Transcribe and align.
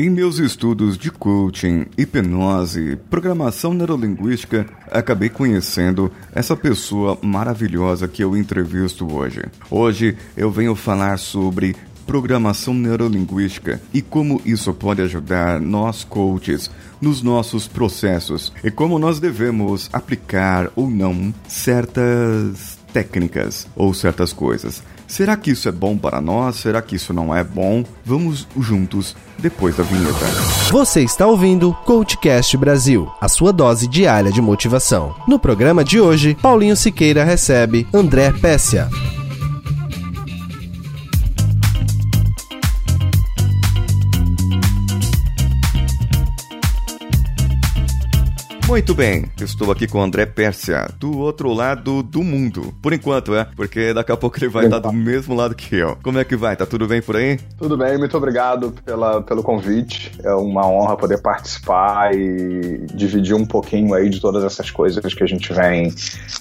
Em 0.00 0.08
meus 0.08 0.38
estudos 0.38 0.96
de 0.96 1.10
coaching, 1.10 1.86
hipnose, 1.98 2.96
programação 3.10 3.74
neurolinguística, 3.74 4.64
acabei 4.92 5.28
conhecendo 5.28 6.08
essa 6.32 6.56
pessoa 6.56 7.18
maravilhosa 7.20 8.06
que 8.06 8.22
eu 8.22 8.36
entrevisto 8.36 9.12
hoje. 9.12 9.42
Hoje 9.68 10.16
eu 10.36 10.52
venho 10.52 10.76
falar 10.76 11.18
sobre 11.18 11.74
programação 12.06 12.72
neurolinguística 12.74 13.80
e 13.92 14.00
como 14.00 14.40
isso 14.44 14.72
pode 14.72 15.02
ajudar 15.02 15.60
nós 15.60 16.04
coaches 16.04 16.70
nos 17.00 17.20
nossos 17.20 17.66
processos 17.66 18.52
e 18.62 18.70
como 18.70 19.00
nós 19.00 19.18
devemos 19.18 19.90
aplicar 19.92 20.70
ou 20.76 20.88
não 20.88 21.34
certas 21.48 22.78
técnicas 22.92 23.66
ou 23.74 23.92
certas 23.92 24.32
coisas. 24.32 24.80
Será 25.08 25.36
que 25.38 25.50
isso 25.50 25.68
é 25.68 25.72
bom 25.72 25.96
para 25.96 26.20
nós? 26.20 26.56
Será 26.56 26.82
que 26.82 26.94
isso 26.94 27.14
não 27.14 27.34
é 27.34 27.42
bom? 27.42 27.82
Vamos 28.04 28.46
juntos 28.60 29.16
depois 29.38 29.74
da 29.74 29.82
vinheta. 29.82 30.26
Você 30.70 31.02
está 31.02 31.26
ouvindo 31.26 31.72
Coachcast 31.86 32.54
Brasil, 32.58 33.10
a 33.18 33.26
sua 33.26 33.50
dose 33.50 33.88
diária 33.88 34.30
de 34.30 34.42
motivação. 34.42 35.14
No 35.26 35.38
programa 35.38 35.82
de 35.82 35.98
hoje, 35.98 36.36
Paulinho 36.40 36.76
Siqueira 36.76 37.24
recebe 37.24 37.86
André 37.92 38.32
Pessia. 38.32 38.88
Muito 48.68 48.94
bem, 48.94 49.24
estou 49.40 49.72
aqui 49.72 49.86
com 49.86 49.98
o 49.98 50.02
André 50.02 50.26
Pérsia, 50.26 50.90
do 51.00 51.18
outro 51.20 51.54
lado 51.54 52.02
do 52.02 52.22
mundo. 52.22 52.74
Por 52.82 52.92
enquanto, 52.92 53.34
é, 53.34 53.46
porque 53.56 53.94
daqui 53.94 54.12
a 54.12 54.16
pouco 54.16 54.36
ele 54.38 54.48
vai 54.48 54.66
estar 54.66 54.78
do 54.78 54.92
mesmo 54.92 55.34
lado 55.34 55.54
que 55.54 55.74
eu. 55.74 55.96
Como 56.02 56.18
é 56.18 56.24
que 56.24 56.36
vai? 56.36 56.54
Tá 56.54 56.66
tudo 56.66 56.86
bem 56.86 57.00
por 57.00 57.16
aí? 57.16 57.38
Tudo 57.56 57.78
bem, 57.78 57.96
muito 57.96 58.14
obrigado 58.14 58.74
pela, 58.84 59.22
pelo 59.22 59.42
convite. 59.42 60.12
É 60.22 60.34
uma 60.34 60.68
honra 60.68 60.98
poder 60.98 61.16
participar 61.22 62.14
e 62.14 62.84
dividir 62.92 63.34
um 63.34 63.46
pouquinho 63.46 63.94
aí 63.94 64.10
de 64.10 64.20
todas 64.20 64.44
essas 64.44 64.70
coisas 64.70 65.14
que 65.14 65.24
a 65.24 65.26
gente 65.26 65.50
vem 65.50 65.88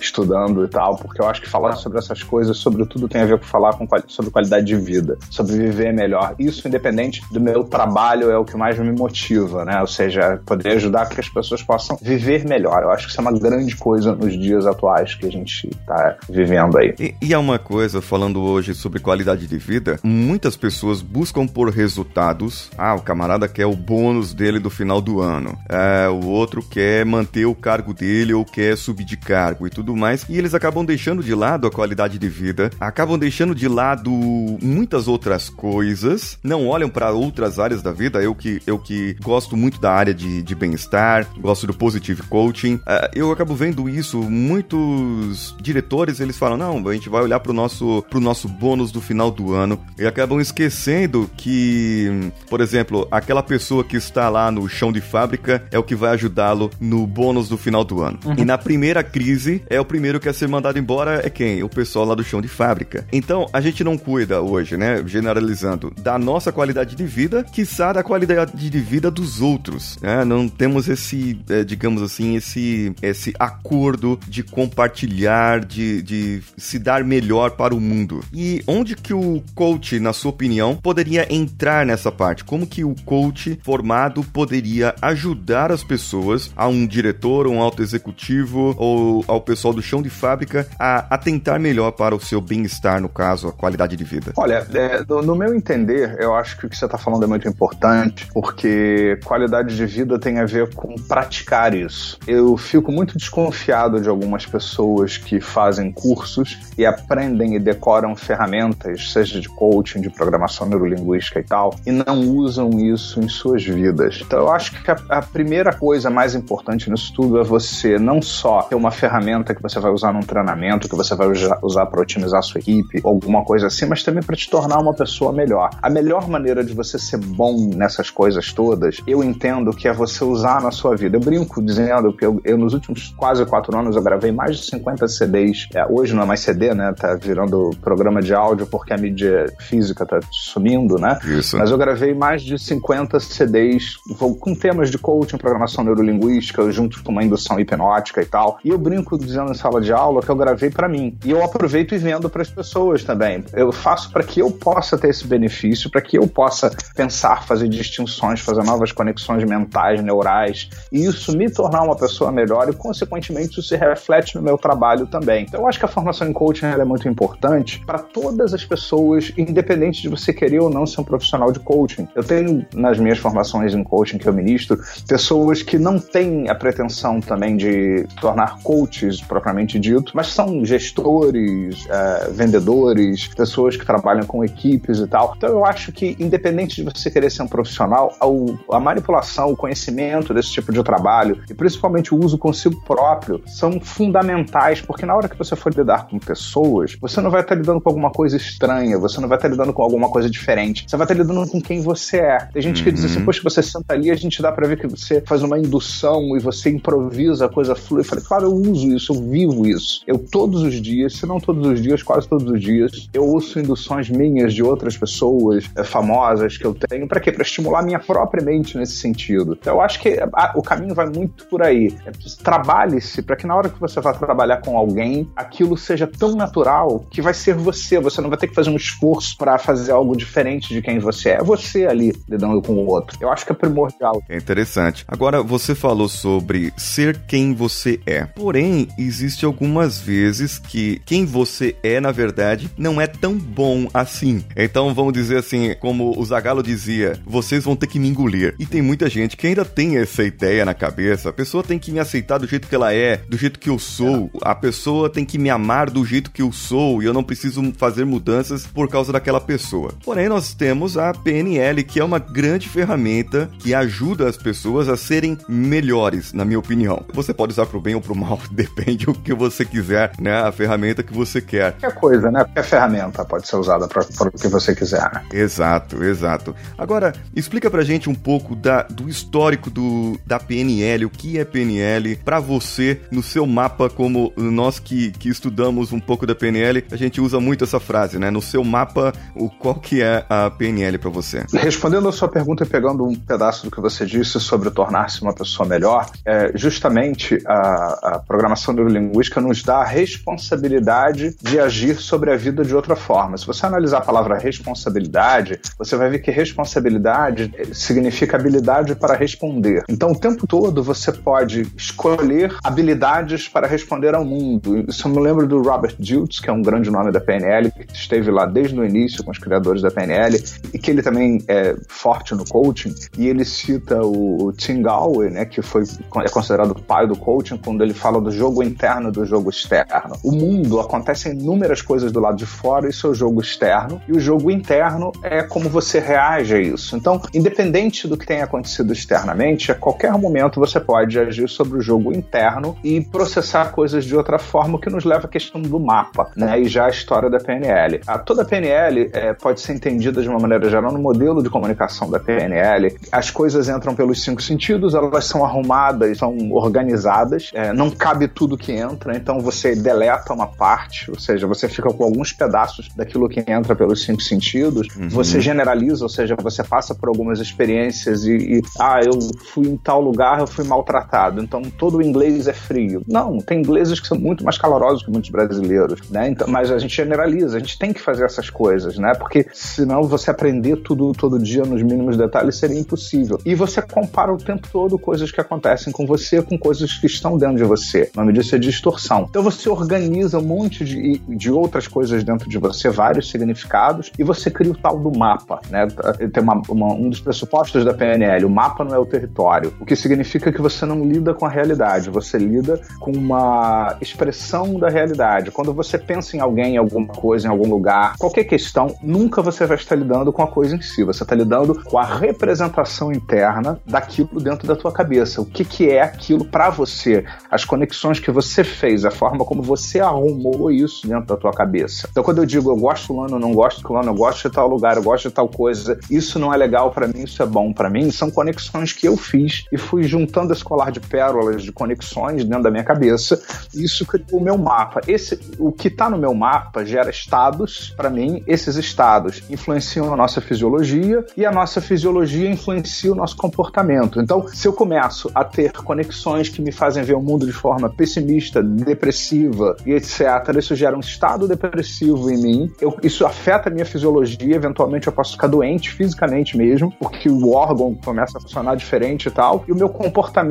estudando 0.01 0.65
e 0.65 0.67
tal, 0.67 0.97
porque 0.97 1.21
eu 1.21 1.29
acho 1.29 1.41
que 1.41 1.49
falar 1.49 1.77
sobre 1.77 1.97
essas 1.97 2.21
coisas, 2.23 2.57
sobretudo, 2.57 3.07
tem 3.07 3.21
a 3.21 3.25
ver 3.25 3.39
com 3.39 3.45
falar 3.45 3.71
com, 3.77 3.87
sobre 4.09 4.31
qualidade 4.31 4.65
de 4.65 4.75
vida, 4.75 5.17
sobre 5.29 5.55
viver 5.55 5.93
melhor. 5.93 6.35
Isso, 6.37 6.67
independente 6.67 7.23
do 7.31 7.39
meu 7.39 7.63
trabalho, 7.63 8.29
é 8.29 8.37
o 8.37 8.43
que 8.43 8.57
mais 8.57 8.77
me 8.77 8.91
motiva, 8.91 9.63
né? 9.63 9.79
Ou 9.79 9.87
seja, 9.87 10.41
poder 10.45 10.73
ajudar 10.73 11.07
que 11.07 11.21
as 11.21 11.29
pessoas 11.29 11.63
possam 11.63 11.97
viver 12.01 12.16
viver 12.17 12.45
melhor. 12.45 12.83
Eu 12.83 12.91
acho 12.91 13.05
que 13.05 13.11
isso 13.11 13.21
é 13.21 13.21
uma 13.21 13.37
grande 13.37 13.75
coisa 13.75 14.13
nos 14.13 14.37
dias 14.37 14.65
atuais 14.65 15.13
que 15.13 15.25
a 15.25 15.31
gente 15.31 15.69
está 15.69 16.17
vivendo 16.29 16.77
aí. 16.77 16.93
E, 16.99 17.15
e 17.21 17.33
é 17.33 17.37
uma 17.37 17.59
coisa, 17.59 18.01
falando 18.01 18.41
hoje 18.41 18.73
sobre 18.73 18.99
qualidade 18.99 19.47
de 19.47 19.57
vida, 19.57 19.99
muitas 20.03 20.57
pessoas 20.57 21.01
buscam 21.01 21.47
por 21.47 21.69
resultados. 21.69 22.69
Ah, 22.77 22.95
o 22.95 23.01
camarada 23.01 23.47
quer 23.47 23.65
o 23.65 23.75
bônus 23.75 24.33
dele 24.33 24.59
do 24.59 24.69
final 24.69 24.99
do 24.99 25.21
ano. 25.21 25.57
É, 25.69 26.09
o 26.09 26.25
outro 26.25 26.61
quer 26.61 27.05
manter 27.05 27.45
o 27.45 27.55
cargo 27.55 27.93
dele 27.93 28.33
ou 28.33 28.43
quer 28.43 28.75
subir 28.75 29.05
de 29.05 29.15
cargo 29.15 29.67
e 29.67 29.69
tudo 29.69 29.95
mais. 29.95 30.25
E 30.27 30.37
eles 30.37 30.53
acabam 30.53 30.83
deixando 30.83 31.23
de 31.23 31.35
lado 31.35 31.67
a 31.67 31.71
qualidade 31.71 32.17
de 32.17 32.27
vida, 32.27 32.71
acabam 32.79 33.17
deixando 33.17 33.53
de 33.53 33.67
lado 33.67 34.11
muitas 34.11 35.07
outras 35.07 35.49
coisas, 35.49 36.37
não 36.43 36.67
olham 36.67 36.89
para 36.89 37.11
outras 37.11 37.59
áreas 37.59 37.81
da 37.81 37.91
vida. 37.91 38.21
Eu 38.21 38.33
que, 38.33 38.61
eu 38.65 38.79
que 38.79 39.15
gosto 39.21 39.55
muito 39.55 39.79
da 39.79 39.91
área 39.91 40.13
de, 40.13 40.41
de 40.41 40.55
bem-estar, 40.55 41.27
gosto 41.39 41.67
do 41.67 41.73
positivo 41.73 42.06
Positive 42.07 42.23
Coaching. 42.23 42.75
Uh, 42.75 43.09
eu 43.13 43.31
acabo 43.31 43.55
vendo 43.55 43.89
isso, 43.89 44.21
muitos 44.21 45.55
diretores 45.59 46.19
eles 46.19 46.37
falam: 46.37 46.57
não, 46.57 46.87
a 46.87 46.93
gente 46.93 47.09
vai 47.09 47.21
olhar 47.21 47.39
pro 47.39 47.53
nosso, 47.53 48.03
pro 48.09 48.19
nosso 48.19 48.47
bônus 48.47 48.91
do 48.91 49.01
final 49.01 49.31
do 49.31 49.53
ano 49.53 49.79
e 49.97 50.05
acabam 50.05 50.39
esquecendo 50.39 51.29
que, 51.35 52.31
por 52.49 52.61
exemplo, 52.61 53.07
aquela 53.11 53.43
pessoa 53.43 53.83
que 53.83 53.97
está 53.97 54.29
lá 54.29 54.49
no 54.51 54.67
chão 54.69 54.91
de 54.91 55.01
fábrica 55.01 55.63
é 55.71 55.77
o 55.77 55.83
que 55.83 55.95
vai 55.95 56.11
ajudá-lo 56.11 56.69
no 56.79 57.05
bônus 57.05 57.49
do 57.49 57.57
final 57.57 57.83
do 57.83 58.01
ano. 58.01 58.19
Uhum. 58.25 58.35
E 58.37 58.45
na 58.45 58.57
primeira 58.57 59.03
crise, 59.03 59.63
é 59.69 59.79
o 59.79 59.85
primeiro 59.85 60.19
que 60.19 60.29
a 60.29 60.33
ser 60.33 60.47
mandado 60.47 60.79
embora 60.79 61.21
é 61.25 61.29
quem? 61.29 61.63
O 61.63 61.69
pessoal 61.69 62.05
lá 62.05 62.15
do 62.15 62.23
chão 62.23 62.41
de 62.41 62.47
fábrica. 62.47 63.05
Então, 63.11 63.47
a 63.51 63.59
gente 63.61 63.83
não 63.83 63.97
cuida 63.97 64.41
hoje, 64.41 64.77
né, 64.77 65.03
generalizando, 65.05 65.93
da 65.99 66.17
nossa 66.17 66.51
qualidade 66.51 66.95
de 66.95 67.05
vida, 67.05 67.43
quiçá 67.43 67.91
da 67.91 68.03
qualidade 68.03 68.69
de 68.69 68.79
vida 68.79 69.09
dos 69.09 69.41
outros. 69.41 69.97
Né? 70.01 70.23
Não 70.23 70.47
temos 70.47 70.87
esse, 70.87 71.39
é, 71.49 71.63
digamos, 71.63 71.96
digamos 71.97 72.01
assim, 72.01 72.35
esse, 72.35 72.93
esse 73.01 73.33
acordo 73.39 74.19
de 74.27 74.43
compartilhar, 74.43 75.65
de, 75.65 76.01
de 76.01 76.43
se 76.57 76.77
dar 76.77 77.03
melhor 77.03 77.51
para 77.51 77.73
o 77.73 77.81
mundo. 77.81 78.21
E 78.33 78.63
onde 78.67 78.95
que 78.95 79.13
o 79.13 79.41
coach, 79.55 79.99
na 79.99 80.13
sua 80.13 80.31
opinião, 80.31 80.75
poderia 80.75 81.31
entrar 81.33 81.85
nessa 81.85 82.11
parte? 82.11 82.43
Como 82.43 82.67
que 82.67 82.83
o 82.83 82.95
coach 83.05 83.59
formado 83.63 84.23
poderia 84.23 84.93
ajudar 85.01 85.71
as 85.71 85.83
pessoas, 85.83 86.51
a 86.55 86.67
um 86.67 86.85
diretor, 86.85 87.47
um 87.47 87.61
alto 87.61 87.81
executivo 87.81 88.75
ou 88.77 89.23
ao 89.27 89.41
pessoal 89.41 89.73
do 89.73 89.81
chão 89.81 90.01
de 90.01 90.09
fábrica 90.09 90.67
a, 90.79 91.15
a 91.15 91.17
tentar 91.17 91.59
melhor 91.59 91.91
para 91.91 92.15
o 92.15 92.19
seu 92.19 92.39
bem-estar, 92.39 93.01
no 93.01 93.09
caso, 93.09 93.47
a 93.47 93.53
qualidade 93.53 93.95
de 93.95 94.03
vida? 94.03 94.33
Olha, 94.37 94.65
é, 94.73 95.03
no, 95.07 95.21
no 95.21 95.35
meu 95.35 95.55
entender, 95.55 96.17
eu 96.19 96.35
acho 96.35 96.57
que 96.57 96.65
o 96.65 96.69
que 96.69 96.77
você 96.77 96.85
está 96.85 96.97
falando 96.97 97.23
é 97.23 97.27
muito 97.27 97.47
importante, 97.47 98.27
porque 98.33 99.19
qualidade 99.23 99.75
de 99.75 99.85
vida 99.85 100.19
tem 100.19 100.39
a 100.39 100.45
ver 100.45 100.73
com 100.73 100.95
praticar 100.95 101.73
isso 101.73 101.86
isso. 101.87 102.19
Eu 102.27 102.55
fico 102.57 102.91
muito 102.91 103.17
desconfiado 103.17 103.99
de 103.99 104.07
algumas 104.07 104.45
pessoas 104.45 105.17
que 105.17 105.41
fazem 105.41 105.91
cursos 105.91 106.59
e 106.77 106.85
aprendem 106.85 107.55
e 107.55 107.59
decoram 107.59 108.15
ferramentas, 108.15 109.11
seja 109.11 109.39
de 109.39 109.49
coaching, 109.49 110.01
de 110.01 110.09
programação 110.09 110.67
neurolinguística 110.67 111.39
e 111.39 111.43
tal, 111.43 111.73
e 111.85 111.91
não 111.91 112.21
usam 112.35 112.69
isso 112.79 113.19
em 113.19 113.27
suas 113.27 113.63
vidas. 113.63 114.21
Então 114.25 114.39
eu 114.39 114.51
acho 114.51 114.83
que 114.83 114.91
a, 114.91 114.97
a 115.09 115.21
primeira 115.21 115.73
coisa 115.73 116.09
mais 116.09 116.35
importante 116.35 116.89
nisso 116.89 117.11
tudo 117.15 117.39
é 117.39 117.43
você 117.43 117.97
não 117.97 118.21
só 118.21 118.61
ter 118.63 118.75
uma 118.75 118.91
ferramenta 118.91 119.55
que 119.55 119.61
você 119.61 119.79
vai 119.79 119.91
usar 119.91 120.13
num 120.13 120.19
treinamento, 120.19 120.89
que 120.89 120.95
você 120.95 121.15
vai 121.15 121.27
usar 121.61 121.85
para 121.85 122.01
otimizar 122.01 122.39
a 122.39 122.43
sua 122.43 122.59
equipe, 122.59 123.01
alguma 123.03 123.43
coisa 123.43 123.67
assim, 123.67 123.85
mas 123.85 124.03
também 124.03 124.21
para 124.21 124.35
te 124.35 124.49
tornar 124.49 124.79
uma 124.79 124.93
pessoa 124.93 125.31
melhor. 125.31 125.69
A 125.81 125.89
melhor 125.89 126.27
maneira 126.27 126.63
de 126.63 126.73
você 126.73 126.99
ser 126.99 127.17
bom 127.17 127.69
nessas 127.73 128.09
coisas 128.09 128.51
todas, 128.51 129.01
eu 129.07 129.23
entendo 129.23 129.71
que 129.71 129.87
é 129.87 129.93
você 129.93 130.23
usar 130.23 130.61
na 130.61 130.71
sua 130.71 130.95
vida. 130.95 131.17
Eu 131.17 131.21
brinco 131.21 131.61
dizendo 131.61 131.76
que 132.13 132.25
eu, 132.25 132.41
eu 132.43 132.57
nos 132.57 132.73
últimos 132.73 133.13
quase 133.17 133.45
quatro 133.45 133.77
anos 133.77 133.95
eu 133.95 134.01
gravei 134.01 134.31
mais 134.31 134.57
de 134.57 134.65
50 134.65 135.07
CDs. 135.07 135.67
É, 135.73 135.85
hoje 135.85 136.13
não 136.13 136.23
é 136.23 136.25
mais 136.25 136.39
CD, 136.39 136.73
né? 136.73 136.93
Tá 136.93 137.15
virando 137.15 137.71
programa 137.81 138.21
de 138.21 138.33
áudio 138.33 138.67
porque 138.67 138.93
a 138.93 138.97
mídia 138.97 139.45
física 139.59 140.05
tá 140.05 140.19
sumindo, 140.31 140.97
né? 140.97 141.19
Isso. 141.25 141.57
Mas 141.57 141.71
eu 141.71 141.77
gravei 141.77 142.13
mais 142.13 142.41
de 142.41 142.57
50 142.57 143.19
CDs 143.19 143.97
com 144.39 144.55
temas 144.55 144.89
de 144.89 144.97
coaching, 144.97 145.37
programação 145.37 145.83
neurolinguística, 145.83 146.69
junto 146.71 147.03
com 147.03 147.11
uma 147.11 147.23
indução 147.23 147.59
hipnótica 147.59 148.21
e 148.21 148.25
tal. 148.25 148.59
E 148.63 148.69
eu 148.69 148.77
brinco 148.77 149.17
dizendo 149.17 149.51
em 149.51 149.55
sala 149.55 149.81
de 149.81 149.91
aula 149.91 150.21
que 150.21 150.29
eu 150.29 150.35
gravei 150.35 150.69
para 150.69 150.87
mim. 150.87 151.17
E 151.23 151.31
eu 151.31 151.43
aproveito 151.43 151.93
e 151.93 151.97
vendo 151.97 152.29
para 152.29 152.41
as 152.41 152.49
pessoas 152.49 153.03
também. 153.03 153.43
Eu 153.53 153.71
faço 153.71 154.11
para 154.11 154.23
que 154.23 154.39
eu 154.39 154.51
possa 154.51 154.97
ter 154.97 155.09
esse 155.09 155.25
benefício, 155.27 155.89
para 155.89 156.01
que 156.01 156.17
eu 156.17 156.27
possa 156.27 156.71
pensar, 156.95 157.43
fazer 157.43 157.67
distinções, 157.67 158.39
fazer 158.39 158.63
novas 158.63 158.91
conexões 158.91 159.43
mentais, 159.43 160.01
neurais, 160.01 160.69
e 160.91 161.05
isso 161.05 161.37
me 161.37 161.49
tornar 161.57 161.81
uma 161.81 161.95
pessoa 161.95 162.31
melhor 162.31 162.69
e, 162.69 162.73
consequentemente, 162.73 163.59
isso 163.59 163.63
se 163.63 163.75
reflete 163.75 164.35
no 164.35 164.43
meu 164.43 164.59
trabalho 164.59 165.07
também. 165.07 165.43
Então, 165.43 165.61
eu 165.61 165.67
acho 165.67 165.79
que 165.79 165.85
a 165.85 165.87
formação 165.87 166.27
em 166.27 166.31
coaching 166.31 166.67
é 166.67 166.85
muito 166.85 167.09
importante 167.09 167.83
para 167.83 167.97
todas 167.97 168.53
as 168.53 168.63
pessoas, 168.63 169.33
independente 169.35 170.03
de 170.03 170.07
você 170.07 170.31
querer 170.31 170.59
ou 170.59 170.69
não 170.69 170.85
ser 170.85 171.01
um 171.01 171.03
profissional 171.03 171.51
de 171.51 171.59
coaching. 171.59 172.07
Eu 172.13 172.23
tenho 172.23 172.63
nas 172.75 172.99
minhas 172.99 173.17
formações 173.17 173.73
em 173.73 173.83
coaching 173.83 174.19
que 174.19 174.29
eu 174.29 174.33
ministro 174.33 174.77
pessoas 175.07 175.63
que 175.63 175.79
não 175.79 175.97
têm 175.97 176.47
a 176.47 176.53
pretensão 176.53 177.19
também 177.19 177.57
de 177.57 178.05
tornar 178.21 178.59
coaches 178.61 179.19
propriamente 179.19 179.79
dito, 179.79 180.11
mas 180.13 180.27
são 180.27 180.63
gestores, 180.63 181.87
é, 181.89 182.29
vendedores, 182.29 183.29
pessoas 183.29 183.75
que 183.75 183.85
trabalham 183.85 184.27
com 184.27 184.43
equipes 184.43 184.99
e 184.99 185.07
tal. 185.07 185.33
Então, 185.35 185.49
eu 185.49 185.65
acho 185.65 185.91
que, 185.91 186.15
independente 186.19 186.75
de 186.75 186.83
você 186.83 187.09
querer 187.09 187.31
ser 187.31 187.41
um 187.41 187.47
profissional, 187.47 188.15
a, 188.21 188.75
a 188.75 188.79
manipulação, 188.79 189.51
o 189.51 189.57
conhecimento 189.57 190.35
desse 190.35 190.51
tipo 190.51 190.71
de 190.71 190.83
trabalho 190.83 191.46
e 191.49 191.53
principalmente 191.53 192.13
o 192.13 192.23
uso 192.23 192.37
consigo 192.37 192.81
próprio, 192.83 193.41
são 193.45 193.79
fundamentais, 193.79 194.81
porque 194.81 195.05
na 195.05 195.15
hora 195.15 195.29
que 195.29 195.37
você 195.37 195.55
for 195.55 195.73
lidar 195.73 196.07
com 196.07 196.19
pessoas, 196.19 196.97
você 196.99 197.21
não 197.21 197.29
vai 197.29 197.41
estar 197.41 197.55
lidando 197.55 197.81
com 197.81 197.89
alguma 197.89 198.11
coisa 198.11 198.37
estranha, 198.37 198.97
você 198.97 199.19
não 199.21 199.27
vai 199.27 199.37
estar 199.37 199.47
lidando 199.47 199.73
com 199.73 199.81
alguma 199.81 200.09
coisa 200.09 200.29
diferente, 200.29 200.85
você 200.87 200.97
vai 200.97 201.05
estar 201.05 201.13
lidando 201.13 201.49
com 201.49 201.61
quem 201.61 201.81
você 201.81 202.17
é. 202.17 202.37
Tem 202.53 202.61
gente 202.61 202.83
que 202.83 202.91
diz 202.91 203.05
assim, 203.05 203.19
uhum. 203.19 203.25
poxa, 203.25 203.41
você 203.43 203.61
senta 203.61 203.93
ali, 203.93 204.11
a 204.11 204.15
gente 204.15 204.41
dá 204.41 204.51
pra 204.51 204.67
ver 204.67 204.77
que 204.77 204.87
você 204.87 205.21
faz 205.21 205.43
uma 205.43 205.57
indução 205.57 206.35
e 206.35 206.39
você 206.39 206.69
improvisa, 206.69 207.45
a 207.45 207.49
coisa 207.49 207.75
flui. 207.75 208.01
Eu 208.01 208.05
falei, 208.05 208.23
claro, 208.23 208.45
eu 208.45 208.53
uso 208.53 208.93
isso, 208.93 209.13
eu 209.13 209.21
vivo 209.21 209.65
isso. 209.67 210.01
Eu 210.05 210.17
todos 210.17 210.63
os 210.63 210.81
dias, 210.81 211.13
se 211.13 211.25
não 211.25 211.39
todos 211.39 211.65
os 211.67 211.81
dias, 211.81 212.03
quase 212.03 212.27
todos 212.27 212.49
os 212.49 212.61
dias, 212.61 213.09
eu 213.13 213.25
ouço 213.25 213.59
induções 213.59 214.09
minhas 214.09 214.53
de 214.53 214.63
outras 214.63 214.97
pessoas 214.97 215.69
é, 215.75 215.83
famosas 215.83 216.57
que 216.57 216.65
eu 216.65 216.73
tenho, 216.73 217.07
para 217.07 217.19
quê? 217.19 217.31
Para 217.31 217.43
estimular 217.43 217.83
minha 217.83 217.99
própria 217.99 218.43
mente 218.43 218.77
nesse 218.77 218.97
sentido. 218.97 219.57
Então, 219.59 219.75
eu 219.75 219.81
acho 219.81 219.99
que 219.99 220.19
a, 220.33 220.53
o 220.55 220.61
caminho 220.61 220.93
vai 220.93 221.07
muito 221.07 221.36
muito 221.37 221.45
por 221.45 221.61
aí. 221.61 221.93
É, 222.05 222.11
Trabalhe-se 222.43 223.21
para 223.21 223.35
que 223.35 223.45
na 223.45 223.55
hora 223.55 223.69
que 223.69 223.79
você 223.79 224.01
vai 224.01 224.17
trabalhar 224.17 224.57
com 224.57 224.77
alguém, 224.77 225.29
aquilo 225.35 225.77
seja 225.77 226.07
tão 226.07 226.35
natural 226.35 227.05
que 227.11 227.21
vai 227.21 227.33
ser 227.33 227.53
você. 227.53 227.99
Você 227.99 228.19
não 228.21 228.29
vai 228.29 228.37
ter 228.37 228.47
que 228.47 228.55
fazer 228.55 228.69
um 228.69 228.75
esforço 228.75 229.37
para 229.37 229.57
fazer 229.57 229.91
algo 229.91 230.15
diferente 230.15 230.73
de 230.73 230.81
quem 230.81 230.99
você 230.99 231.29
é. 231.29 231.37
É 231.37 231.43
você 231.43 231.85
ali 231.85 232.15
lidando 232.27 232.61
com 232.61 232.73
o 232.73 232.87
outro. 232.87 233.17
Eu 233.21 233.31
acho 233.31 233.45
que 233.45 233.51
é 233.51 233.55
primordial. 233.55 234.23
É 234.27 234.37
interessante. 234.37 235.05
Agora, 235.07 235.43
você 235.43 235.75
falou 235.75 236.09
sobre 236.09 236.73
ser 236.75 237.19
quem 237.27 237.53
você 237.53 237.99
é. 238.05 238.25
Porém, 238.25 238.87
existe 238.97 239.45
algumas 239.45 239.99
vezes 239.99 240.57
que 240.57 240.99
quem 241.05 241.25
você 241.25 241.75
é, 241.83 241.99
na 241.99 242.11
verdade, 242.11 242.71
não 242.77 242.99
é 242.99 243.05
tão 243.05 243.37
bom 243.37 243.87
assim. 243.93 244.43
Então, 244.55 244.93
vamos 244.93 245.13
dizer 245.13 245.37
assim, 245.37 245.75
como 245.79 246.17
o 246.17 246.25
Zagalo 246.25 246.63
dizia, 246.63 247.19
vocês 247.25 247.63
vão 247.63 247.75
ter 247.75 247.87
que 247.87 247.99
me 247.99 248.07
engolir. 248.07 248.55
E 248.57 248.65
tem 248.65 248.81
muita 248.81 249.09
gente 249.09 249.37
que 249.37 249.47
ainda 249.47 249.63
tem 249.63 249.97
essa 249.97 250.23
ideia 250.23 250.65
na 250.65 250.73
cabeça. 250.73 251.26
A 251.29 251.33
pessoa 251.33 251.63
tem 251.63 251.79
que 251.79 251.91
me 251.91 251.99
aceitar 251.99 252.37
do 252.37 252.47
jeito 252.47 252.67
que 252.67 252.75
ela 252.75 252.93
é, 252.93 253.17
do 253.27 253.37
jeito 253.37 253.59
que 253.59 253.69
eu 253.69 253.79
sou. 253.79 254.29
A 254.41 254.55
pessoa 254.55 255.09
tem 255.09 255.25
que 255.25 255.37
me 255.37 255.49
amar 255.49 255.89
do 255.89 256.05
jeito 256.05 256.31
que 256.31 256.41
eu 256.41 256.51
sou 256.51 257.01
e 257.01 257.05
eu 257.05 257.13
não 257.13 257.23
preciso 257.23 257.73
fazer 257.77 258.05
mudanças 258.05 258.65
por 258.65 258.89
causa 258.89 259.11
daquela 259.11 259.41
pessoa. 259.41 259.91
Porém, 260.03 260.29
nós 260.29 260.53
temos 260.53 260.97
a 260.97 261.13
PNL, 261.13 261.83
que 261.83 261.99
é 261.99 262.03
uma 262.03 262.19
grande 262.19 262.69
ferramenta 262.69 263.49
que 263.59 263.73
ajuda 263.73 264.27
as 264.27 264.37
pessoas 264.37 264.89
a 264.89 264.97
serem 264.97 265.37
melhores, 265.47 266.33
na 266.33 266.45
minha 266.45 266.59
opinião. 266.59 267.05
Você 267.13 267.33
pode 267.33 267.53
usar 267.53 267.65
pro 267.65 267.81
bem 267.81 267.95
ou 267.95 268.01
pro 268.01 268.15
mal, 268.15 268.39
depende 268.51 269.05
do 269.05 269.13
que 269.13 269.33
você 269.33 269.65
quiser, 269.65 270.11
né? 270.19 270.41
A 270.41 270.51
ferramenta 270.51 271.03
que 271.03 271.13
você 271.13 271.41
quer. 271.41 271.73
Qualquer 271.73 271.99
coisa, 271.99 272.31
né? 272.31 272.43
Qualquer 272.43 272.63
ferramenta 272.63 273.25
pode 273.25 273.47
ser 273.47 273.57
usada 273.57 273.87
para 273.87 274.01
o 274.01 274.31
que 274.31 274.47
você 274.47 274.75
quiser, 274.75 275.11
né? 275.13 275.23
Exato, 275.33 276.03
exato. 276.03 276.55
Agora, 276.77 277.13
explica 277.35 277.69
pra 277.69 277.83
gente 277.83 278.09
um 278.09 278.15
pouco 278.15 278.55
da, 278.55 278.83
do 278.83 279.09
histórico 279.09 279.69
do, 279.69 280.19
da 280.25 280.39
PNL, 280.39 281.05
o 281.05 281.09
que 281.17 281.39
é 281.39 281.43
PNL 281.43 282.15
para 282.23 282.39
você 282.39 283.01
no 283.11 283.23
seu 283.23 283.45
mapa, 283.45 283.89
como 283.89 284.31
nós 284.37 284.79
que, 284.79 285.11
que 285.11 285.29
estudamos 285.29 285.91
um 285.91 285.99
pouco 285.99 286.25
da 286.25 286.35
PNL, 286.35 286.85
a 286.91 286.95
gente 286.95 287.19
usa 287.19 287.39
muito 287.39 287.63
essa 287.63 287.79
frase, 287.79 288.19
né? 288.19 288.29
No 288.29 288.41
seu 288.41 288.63
mapa, 288.63 289.13
o 289.35 289.49
qual 289.49 289.75
que 289.75 290.01
é 290.01 290.25
a 290.29 290.49
PNL 290.49 290.97
para 290.97 291.09
você? 291.09 291.43
Respondendo 291.53 292.07
a 292.07 292.11
sua 292.11 292.27
pergunta 292.27 292.63
e 292.63 292.67
pegando 292.67 293.05
um 293.05 293.15
pedaço 293.15 293.65
do 293.65 293.71
que 293.71 293.81
você 293.81 294.05
disse 294.05 294.39
sobre 294.39 294.69
tornar-se 294.69 295.21
uma 295.21 295.33
pessoa 295.33 295.67
melhor, 295.67 296.09
é, 296.25 296.51
justamente 296.55 297.39
a, 297.45 298.15
a 298.15 298.19
programação 298.19 298.73
neurolinguística 298.73 299.41
nos 299.41 299.63
dá 299.63 299.77
a 299.77 299.85
responsabilidade 299.85 301.35
de 301.41 301.59
agir 301.59 301.95
sobre 301.95 302.31
a 302.31 302.37
vida 302.37 302.63
de 302.63 302.75
outra 302.75 302.95
forma. 302.95 303.37
Se 303.37 303.47
você 303.47 303.65
analisar 303.65 303.99
a 303.99 304.01
palavra 304.01 304.37
responsabilidade, 304.37 305.59
você 305.77 305.95
vai 305.95 306.09
ver 306.09 306.19
que 306.19 306.31
responsabilidade 306.31 307.51
significa 307.73 308.37
habilidade 308.37 308.95
para 308.95 309.15
responder. 309.15 309.83
Então, 309.89 310.11
o 310.11 310.19
tempo 310.19 310.45
todo 310.45 310.83
você 310.83 311.06
pode 311.11 311.67
escolher 311.75 312.55
habilidades 312.63 313.47
para 313.47 313.67
responder 313.67 314.15
ao 314.15 314.25
mundo. 314.25 314.85
Isso 314.87 315.07
eu 315.07 315.11
me 315.11 315.19
lembro 315.19 315.47
do 315.47 315.61
Robert 315.61 315.95
Diltz, 315.99 316.39
que 316.39 316.49
é 316.49 316.53
um 316.53 316.61
grande 316.61 316.89
nome 316.89 317.11
da 317.11 317.19
PNL, 317.19 317.71
que 317.71 317.93
esteve 317.93 318.31
lá 318.31 318.45
desde 318.45 318.79
o 318.79 318.85
início 318.85 319.23
com 319.23 319.31
os 319.31 319.37
criadores 319.37 319.81
da 319.81 319.91
PNL 319.91 320.41
e 320.73 320.79
que 320.79 320.91
ele 320.91 321.01
também 321.01 321.43
é 321.47 321.75
forte 321.87 322.33
no 322.35 322.45
coaching. 322.45 322.93
E 323.17 323.27
ele 323.27 323.45
cita 323.45 324.01
o 324.01 324.53
Tim 324.55 324.81
Galway, 324.81 325.29
né, 325.29 325.45
que 325.45 325.61
foi 325.61 325.83
é 326.17 326.29
considerado 326.29 326.71
o 326.71 326.81
pai 326.81 327.07
do 327.07 327.15
coaching, 327.15 327.57
quando 327.57 327.83
ele 327.83 327.93
fala 327.93 328.19
do 328.19 328.31
jogo 328.31 328.63
interno 328.63 329.09
e 329.09 329.11
do 329.11 329.25
jogo 329.25 329.49
externo. 329.49 330.15
O 330.23 330.31
mundo 330.31 330.79
acontece 330.79 331.29
inúmeras 331.29 331.81
coisas 331.81 332.11
do 332.11 332.19
lado 332.19 332.37
de 332.37 332.45
fora, 332.45 332.89
isso 332.89 333.07
é 333.07 333.09
o 333.09 333.13
jogo 333.13 333.41
externo, 333.41 334.01
e 334.07 334.13
o 334.13 334.19
jogo 334.19 334.49
interno 334.51 335.11
é 335.23 335.43
como 335.43 335.69
você 335.69 335.99
reage 335.99 336.55
a 336.55 336.59
isso. 336.59 336.95
Então, 336.95 337.21
independente 337.33 338.07
do 338.07 338.17
que 338.17 338.25
tenha 338.25 338.43
acontecido 338.43 338.91
externamente, 338.91 339.71
a 339.71 339.75
qualquer 339.75 340.11
momento 340.13 340.59
você 340.59 340.79
pode 340.79 340.96
agir 340.97 341.49
sobre 341.49 341.77
o 341.77 341.81
jogo 341.81 342.13
interno 342.13 342.75
e 342.83 343.01
processar 343.01 343.71
coisas 343.71 344.05
de 344.05 344.15
outra 344.15 344.39
forma, 344.39 344.77
o 344.77 344.79
que 344.79 344.89
nos 344.89 345.03
leva 345.03 345.25
à 345.25 345.29
questão 345.29 345.61
do 345.61 345.79
mapa, 345.79 346.31
né? 346.35 346.59
E 346.59 346.67
já 346.67 346.85
a 346.85 346.89
história 346.89 347.29
da 347.29 347.39
PNL. 347.39 348.01
A, 348.07 348.17
toda 348.17 348.41
a 348.41 348.45
PNL 348.45 349.09
é, 349.13 349.33
pode 349.33 349.61
ser 349.61 349.73
entendida 349.73 350.21
de 350.21 350.29
uma 350.29 350.39
maneira 350.39 350.69
geral 350.69 350.91
no 350.91 350.99
modelo 350.99 351.41
de 351.43 351.49
comunicação 351.49 352.09
da 352.09 352.19
PNL. 352.19 352.95
As 353.11 353.29
coisas 353.29 353.69
entram 353.69 353.95
pelos 353.95 354.23
cinco 354.23 354.41
sentidos, 354.41 354.93
elas 354.93 355.25
são 355.25 355.43
arrumadas, 355.43 356.17
são 356.17 356.35
organizadas, 356.51 357.51
é, 357.53 357.73
não 357.73 357.89
cabe 357.89 358.27
tudo 358.27 358.57
que 358.57 358.71
entra, 358.71 359.15
então 359.15 359.39
você 359.39 359.75
deleta 359.75 360.33
uma 360.33 360.47
parte, 360.47 361.09
ou 361.09 361.19
seja, 361.19 361.47
você 361.47 361.67
fica 361.67 361.89
com 361.89 362.03
alguns 362.03 362.31
pedaços 362.33 362.89
daquilo 362.95 363.29
que 363.29 363.43
entra 363.47 363.75
pelos 363.75 364.03
cinco 364.03 364.21
sentidos, 364.21 364.87
uhum. 364.95 365.09
você 365.09 365.39
generaliza, 365.39 366.03
ou 366.03 366.09
seja, 366.09 366.35
você 366.41 366.63
passa 366.63 366.93
por 366.95 367.09
algumas 367.09 367.39
experiências 367.39 368.25
e, 368.25 368.35
e, 368.35 368.61
ah, 368.79 368.99
eu 369.03 369.17
fui 369.53 369.67
em 369.67 369.77
tal 369.77 370.01
lugar, 370.01 370.39
eu 370.39 370.47
fui 370.47 370.65
maltratado, 370.87 371.41
então 371.41 371.61
todo 371.61 372.01
inglês 372.01 372.47
é 372.47 372.53
frio. 372.53 373.03
Não, 373.07 373.39
tem 373.39 373.59
ingleses 373.59 373.99
que 373.99 374.07
são 374.07 374.17
muito 374.17 374.43
mais 374.43 374.57
calorosos 374.57 375.03
que 375.03 375.11
muitos 375.11 375.29
brasileiros, 375.29 376.09
né? 376.09 376.29
Então, 376.29 376.47
mas 376.47 376.71
a 376.71 376.77
gente 376.77 376.95
generaliza, 376.95 377.57
a 377.57 377.59
gente 377.59 377.77
tem 377.77 377.91
que 377.91 378.01
fazer 378.01 378.23
essas 378.23 378.49
coisas, 378.49 378.97
né? 378.97 379.13
Porque 379.13 379.45
senão 379.53 380.03
você 380.03 380.31
aprender 380.31 380.77
tudo 380.77 381.11
todo 381.11 381.37
dia 381.37 381.63
nos 381.63 381.83
mínimos 381.83 382.15
detalhes 382.17 382.57
seria 382.57 382.79
impossível. 382.79 383.39
E 383.45 383.53
você 383.53 383.81
compara 383.81 384.33
o 384.33 384.37
tempo 384.37 384.67
todo 384.71 384.97
coisas 384.97 385.31
que 385.31 385.41
acontecem 385.41 385.91
com 385.91 386.05
você 386.05 386.41
com 386.41 386.57
coisas 386.57 386.93
que 386.97 387.07
estão 387.07 387.37
dentro 387.37 387.57
de 387.57 387.63
você. 387.63 388.09
O 388.15 388.19
nome 388.19 388.33
disso 388.33 388.55
é 388.55 388.59
distorção. 388.59 389.27
Então 389.29 389.43
você 389.43 389.69
organiza 389.69 390.39
um 390.39 390.43
monte 390.43 390.85
de, 390.85 391.19
de 391.27 391.51
outras 391.51 391.87
coisas 391.87 392.23
dentro 392.23 392.49
de 392.49 392.57
você, 392.57 392.89
vários 392.89 393.29
significados, 393.29 394.11
e 394.17 394.23
você 394.23 394.49
cria 394.49 394.71
o 394.71 394.77
tal 394.77 394.99
do 394.99 395.17
mapa, 395.17 395.59
né? 395.69 395.87
Tem 396.31 396.41
uma, 396.41 396.61
uma, 396.69 396.93
um 396.93 397.09
dos 397.09 397.19
pressupostos 397.19 397.83
da 397.83 397.93
PNL, 397.93 398.45
o 398.45 398.49
mapa 398.49 398.83
não 398.83 398.95
é 398.95 398.99
o 398.99 399.05
território, 399.05 399.73
o 399.79 399.85
que 399.85 399.95
significa 399.95 400.51
que 400.51 400.61
você 400.69 400.85
não 400.85 401.03
lida 401.03 401.33
com 401.33 401.45
a 401.45 401.49
realidade, 401.49 402.09
você 402.09 402.37
lida 402.37 402.81
com 402.99 403.11
uma 403.11 403.97
expressão 404.01 404.77
da 404.77 404.89
realidade. 404.89 405.51
Quando 405.51 405.73
você 405.73 405.97
pensa 405.97 406.35
em 406.35 406.41
alguém, 406.41 406.75
em 406.75 406.77
alguma 406.77 407.07
coisa, 407.07 407.47
em 407.47 407.51
algum 407.51 407.69
lugar, 407.69 408.15
qualquer 408.17 408.43
questão, 408.43 408.95
nunca 409.01 409.41
você 409.41 409.65
vai 409.65 409.77
estar 409.77 409.95
lidando 409.95 410.33
com 410.33 410.41
a 410.41 410.47
coisa 410.47 410.75
em 410.75 410.81
si, 410.81 411.03
você 411.03 411.23
está 411.23 411.35
lidando 411.35 411.83
com 411.83 411.97
a 411.97 412.03
representação 412.03 413.11
interna 413.11 413.79
daquilo 413.85 414.41
dentro 414.41 414.67
da 414.67 414.75
tua 414.75 414.91
cabeça. 414.91 415.41
O 415.41 415.45
que, 415.45 415.63
que 415.63 415.89
é 415.89 416.01
aquilo 416.01 416.45
para 416.45 416.69
você? 416.69 417.23
As 417.49 417.63
conexões 417.63 418.19
que 418.19 418.31
você 418.31 418.63
fez, 418.63 419.05
a 419.05 419.11
forma 419.11 419.45
como 419.45 419.61
você 419.61 419.99
arrumou 419.99 420.69
isso 420.69 421.07
dentro 421.07 421.27
da 421.27 421.37
tua 421.37 421.53
cabeça. 421.53 422.07
Então, 422.11 422.23
quando 422.23 422.39
eu 422.39 422.45
digo 422.45 422.69
eu 422.69 422.75
gosto 422.75 423.13
do 423.13 423.21
Lano, 423.21 423.35
eu 423.35 423.39
não 423.39 423.53
gosto 423.53 423.81
do 423.81 423.93
Lano, 423.93 424.09
eu 424.09 424.15
gosto 424.15 424.47
de 424.47 424.53
tal 424.53 424.67
lugar, 424.67 424.97
eu 424.97 425.03
gosto 425.03 425.29
de 425.29 425.33
tal 425.33 425.47
coisa, 425.47 425.97
isso 426.09 426.37
não 426.37 426.53
é 426.53 426.57
legal 426.57 426.91
para 426.91 427.07
mim, 427.07 427.23
isso 427.23 427.41
é 427.41 427.45
bom 427.45 427.71
para 427.71 427.89
mim, 427.89 428.11
são 428.11 428.29
conexões 428.29 428.91
que 428.91 429.07
eu 429.07 429.15
fiz 429.15 429.65
e 429.71 429.77
fui 429.77 430.03
juntando 430.03 430.51
esse 430.57 430.63
colar 430.63 430.91
de 430.91 430.99
pérolas 430.99 431.63
de 431.63 431.71
conexões 431.71 432.43
dentro 432.43 432.63
da 432.63 432.71
minha 432.71 432.83
cabeça. 432.83 433.41
Isso 433.73 434.05
criou 434.05 434.39
o 434.39 434.43
meu 434.43 434.57
mapa. 434.57 435.01
Esse, 435.07 435.39
o 435.57 435.71
que 435.71 435.87
está 435.87 436.09
no 436.09 436.17
meu 436.17 436.33
mapa 436.33 436.83
gera 436.83 437.09
estados 437.09 437.93
para 437.95 438.09
mim. 438.09 438.43
Esses 438.45 438.75
estados 438.75 439.43
influenciam 439.49 440.11
a 440.13 440.17
nossa 440.17 440.41
fisiologia 440.41 441.25
e 441.35 441.45
a 441.45 441.51
nossa 441.51 441.79
fisiologia 441.79 442.49
influencia 442.49 443.11
o 443.11 443.15
nosso 443.15 443.37
comportamento. 443.37 444.19
Então, 444.19 444.47
se 444.47 444.67
eu 444.67 444.73
começo 444.73 445.31
a 445.33 445.43
ter 445.43 445.71
conexões 445.71 446.49
que 446.49 446.61
me 446.61 446.71
fazem 446.71 447.03
ver 447.03 447.15
o 447.15 447.21
mundo 447.21 447.45
de 447.45 447.51
forma 447.51 447.89
pessimista, 447.89 448.61
depressiva 448.61 449.77
e 449.85 449.93
etc., 449.93 450.55
isso 450.57 450.75
gera 450.75 450.95
um 450.95 450.99
estado 450.99 451.47
depressivo 451.47 452.29
em 452.29 452.37
mim. 452.37 452.71
Eu, 452.81 452.97
isso 453.03 453.25
afeta 453.25 453.69
a 453.69 453.71
minha 453.71 453.85
fisiologia, 453.85 454.55
eventualmente 454.55 455.07
eu 455.07 455.13
posso 455.13 455.33
ficar 455.33 455.47
doente 455.47 455.91
fisicamente 455.91 456.57
mesmo, 456.57 456.91
porque 456.99 457.29
o 457.29 457.51
órgão 457.51 457.95
começa 457.95 458.37
a 458.37 458.41
funcionar 458.41 458.75
diferente 458.75 459.27
e 459.27 459.31
tal. 459.31 459.63
E 459.67 459.71
o 459.71 459.75
meu 459.75 459.89
comportamento 459.89 460.46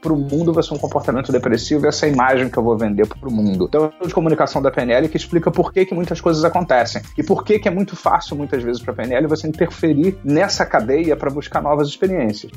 para 0.00 0.12
o 0.12 0.16
mundo 0.16 0.52
vai 0.52 0.62
ser 0.62 0.74
um 0.74 0.78
comportamento 0.78 1.32
depressivo 1.32 1.86
e 1.86 1.88
essa 1.88 2.06
é 2.06 2.10
imagem 2.10 2.48
que 2.48 2.58
eu 2.58 2.62
vou 2.62 2.76
vender 2.76 3.06
para 3.06 3.28
o 3.28 3.32
mundo. 3.32 3.66
Então, 3.68 3.92
é 4.00 4.06
de 4.06 4.14
comunicação 4.14 4.60
da 4.60 4.70
PNL 4.70 5.08
que 5.08 5.16
explica 5.16 5.50
por 5.50 5.72
que, 5.72 5.84
que 5.84 5.94
muitas 5.94 6.20
coisas 6.20 6.44
acontecem 6.44 7.02
e 7.16 7.22
por 7.22 7.44
que, 7.44 7.58
que 7.58 7.68
é 7.68 7.70
muito 7.70 7.96
fácil 7.96 8.36
muitas 8.36 8.62
vezes 8.62 8.82
para 8.82 8.92
a 8.92 8.96
PNL 8.96 9.26
você 9.26 9.46
interferir 9.48 10.18
nessa 10.24 10.64
cadeia 10.64 11.16
para 11.16 11.30
buscar 11.30 11.62
novas 11.62 11.88
experiências. 11.88 12.52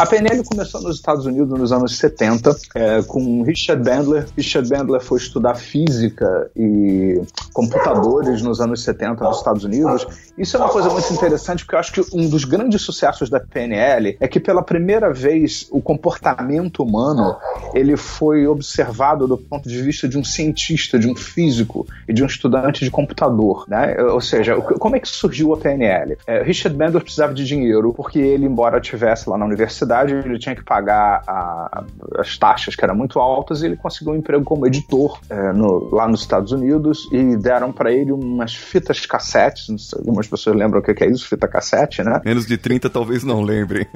A 0.00 0.06
PNL 0.06 0.42
começou 0.44 0.80
nos 0.80 0.96
Estados 0.96 1.26
Unidos 1.26 1.58
nos 1.58 1.72
anos 1.72 1.98
70 1.98 2.56
é, 2.74 3.02
com 3.02 3.42
Richard 3.42 3.84
Bandler. 3.84 4.26
Richard 4.34 4.66
Bandler 4.66 5.00
foi 5.02 5.18
estudar 5.18 5.54
física 5.56 6.50
e 6.56 7.20
computadores 7.60 8.42
nos 8.42 8.60
anos 8.60 8.82
70 8.82 9.24
nos 9.24 9.38
Estados 9.38 9.64
Unidos. 9.64 10.06
Isso 10.36 10.56
é 10.56 10.60
uma 10.60 10.68
coisa 10.68 10.90
muito 10.90 11.12
interessante 11.12 11.64
porque 11.64 11.74
eu 11.74 11.78
acho 11.78 11.92
que 11.92 12.00
um 12.12 12.28
dos 12.28 12.44
grandes 12.44 12.82
sucessos 12.82 13.28
da 13.28 13.40
PNL 13.40 14.16
é 14.20 14.28
que 14.28 14.40
pela 14.40 14.62
primeira 14.62 15.12
vez 15.12 15.68
o 15.70 15.80
comportamento 15.80 16.82
humano 16.82 17.36
ele 17.74 17.96
foi 17.96 18.46
observado 18.46 19.26
do 19.26 19.36
ponto 19.36 19.68
de 19.68 19.80
vista 19.82 20.08
de 20.08 20.18
um 20.18 20.24
cientista, 20.24 20.98
de 20.98 21.08
um 21.08 21.14
físico 21.14 21.86
e 22.08 22.12
de 22.12 22.22
um 22.22 22.26
estudante 22.26 22.84
de 22.84 22.90
computador, 22.90 23.64
né? 23.68 23.96
Ou 24.02 24.20
seja, 24.20 24.56
como 24.56 24.96
é 24.96 25.00
que 25.00 25.08
surgiu 25.08 25.52
a 25.54 25.56
PNL? 25.56 26.16
É, 26.26 26.42
Richard 26.42 26.76
Bandler 26.76 27.02
precisava 27.02 27.32
de 27.34 27.44
dinheiro 27.44 27.92
porque 27.92 28.18
ele, 28.18 28.46
embora 28.46 28.80
tivesse 28.80 29.28
lá 29.28 29.36
na 29.36 29.44
universidade 29.44 29.70
universidade, 29.80 30.12
ele 30.12 30.38
tinha 30.38 30.54
que 30.54 30.64
pagar 30.64 31.22
a, 31.26 31.84
as 32.18 32.36
taxas 32.36 32.74
que 32.74 32.84
eram 32.84 32.94
muito 32.94 33.18
altas 33.18 33.62
e 33.62 33.66
ele 33.66 33.76
conseguiu 33.76 34.12
um 34.12 34.16
emprego 34.16 34.44
como 34.44 34.66
editor 34.66 35.18
é, 35.28 35.52
no, 35.52 35.94
lá 35.94 36.08
nos 36.08 36.20
Estados 36.20 36.52
Unidos 36.52 37.08
e 37.12 37.36
deram 37.50 37.72
para 37.72 37.90
ele 37.90 38.12
umas 38.12 38.54
fitas 38.54 39.04
cassetes, 39.04 39.92
algumas 39.92 40.28
pessoas 40.28 40.54
lembram 40.54 40.80
o 40.80 40.82
que 40.82 41.02
é 41.02 41.10
isso, 41.10 41.28
fita 41.28 41.48
cassete, 41.48 42.00
né? 42.04 42.20
Menos 42.24 42.46
de 42.46 42.56
30 42.56 42.88
talvez 42.88 43.24
não 43.24 43.42
lembrem. 43.42 43.86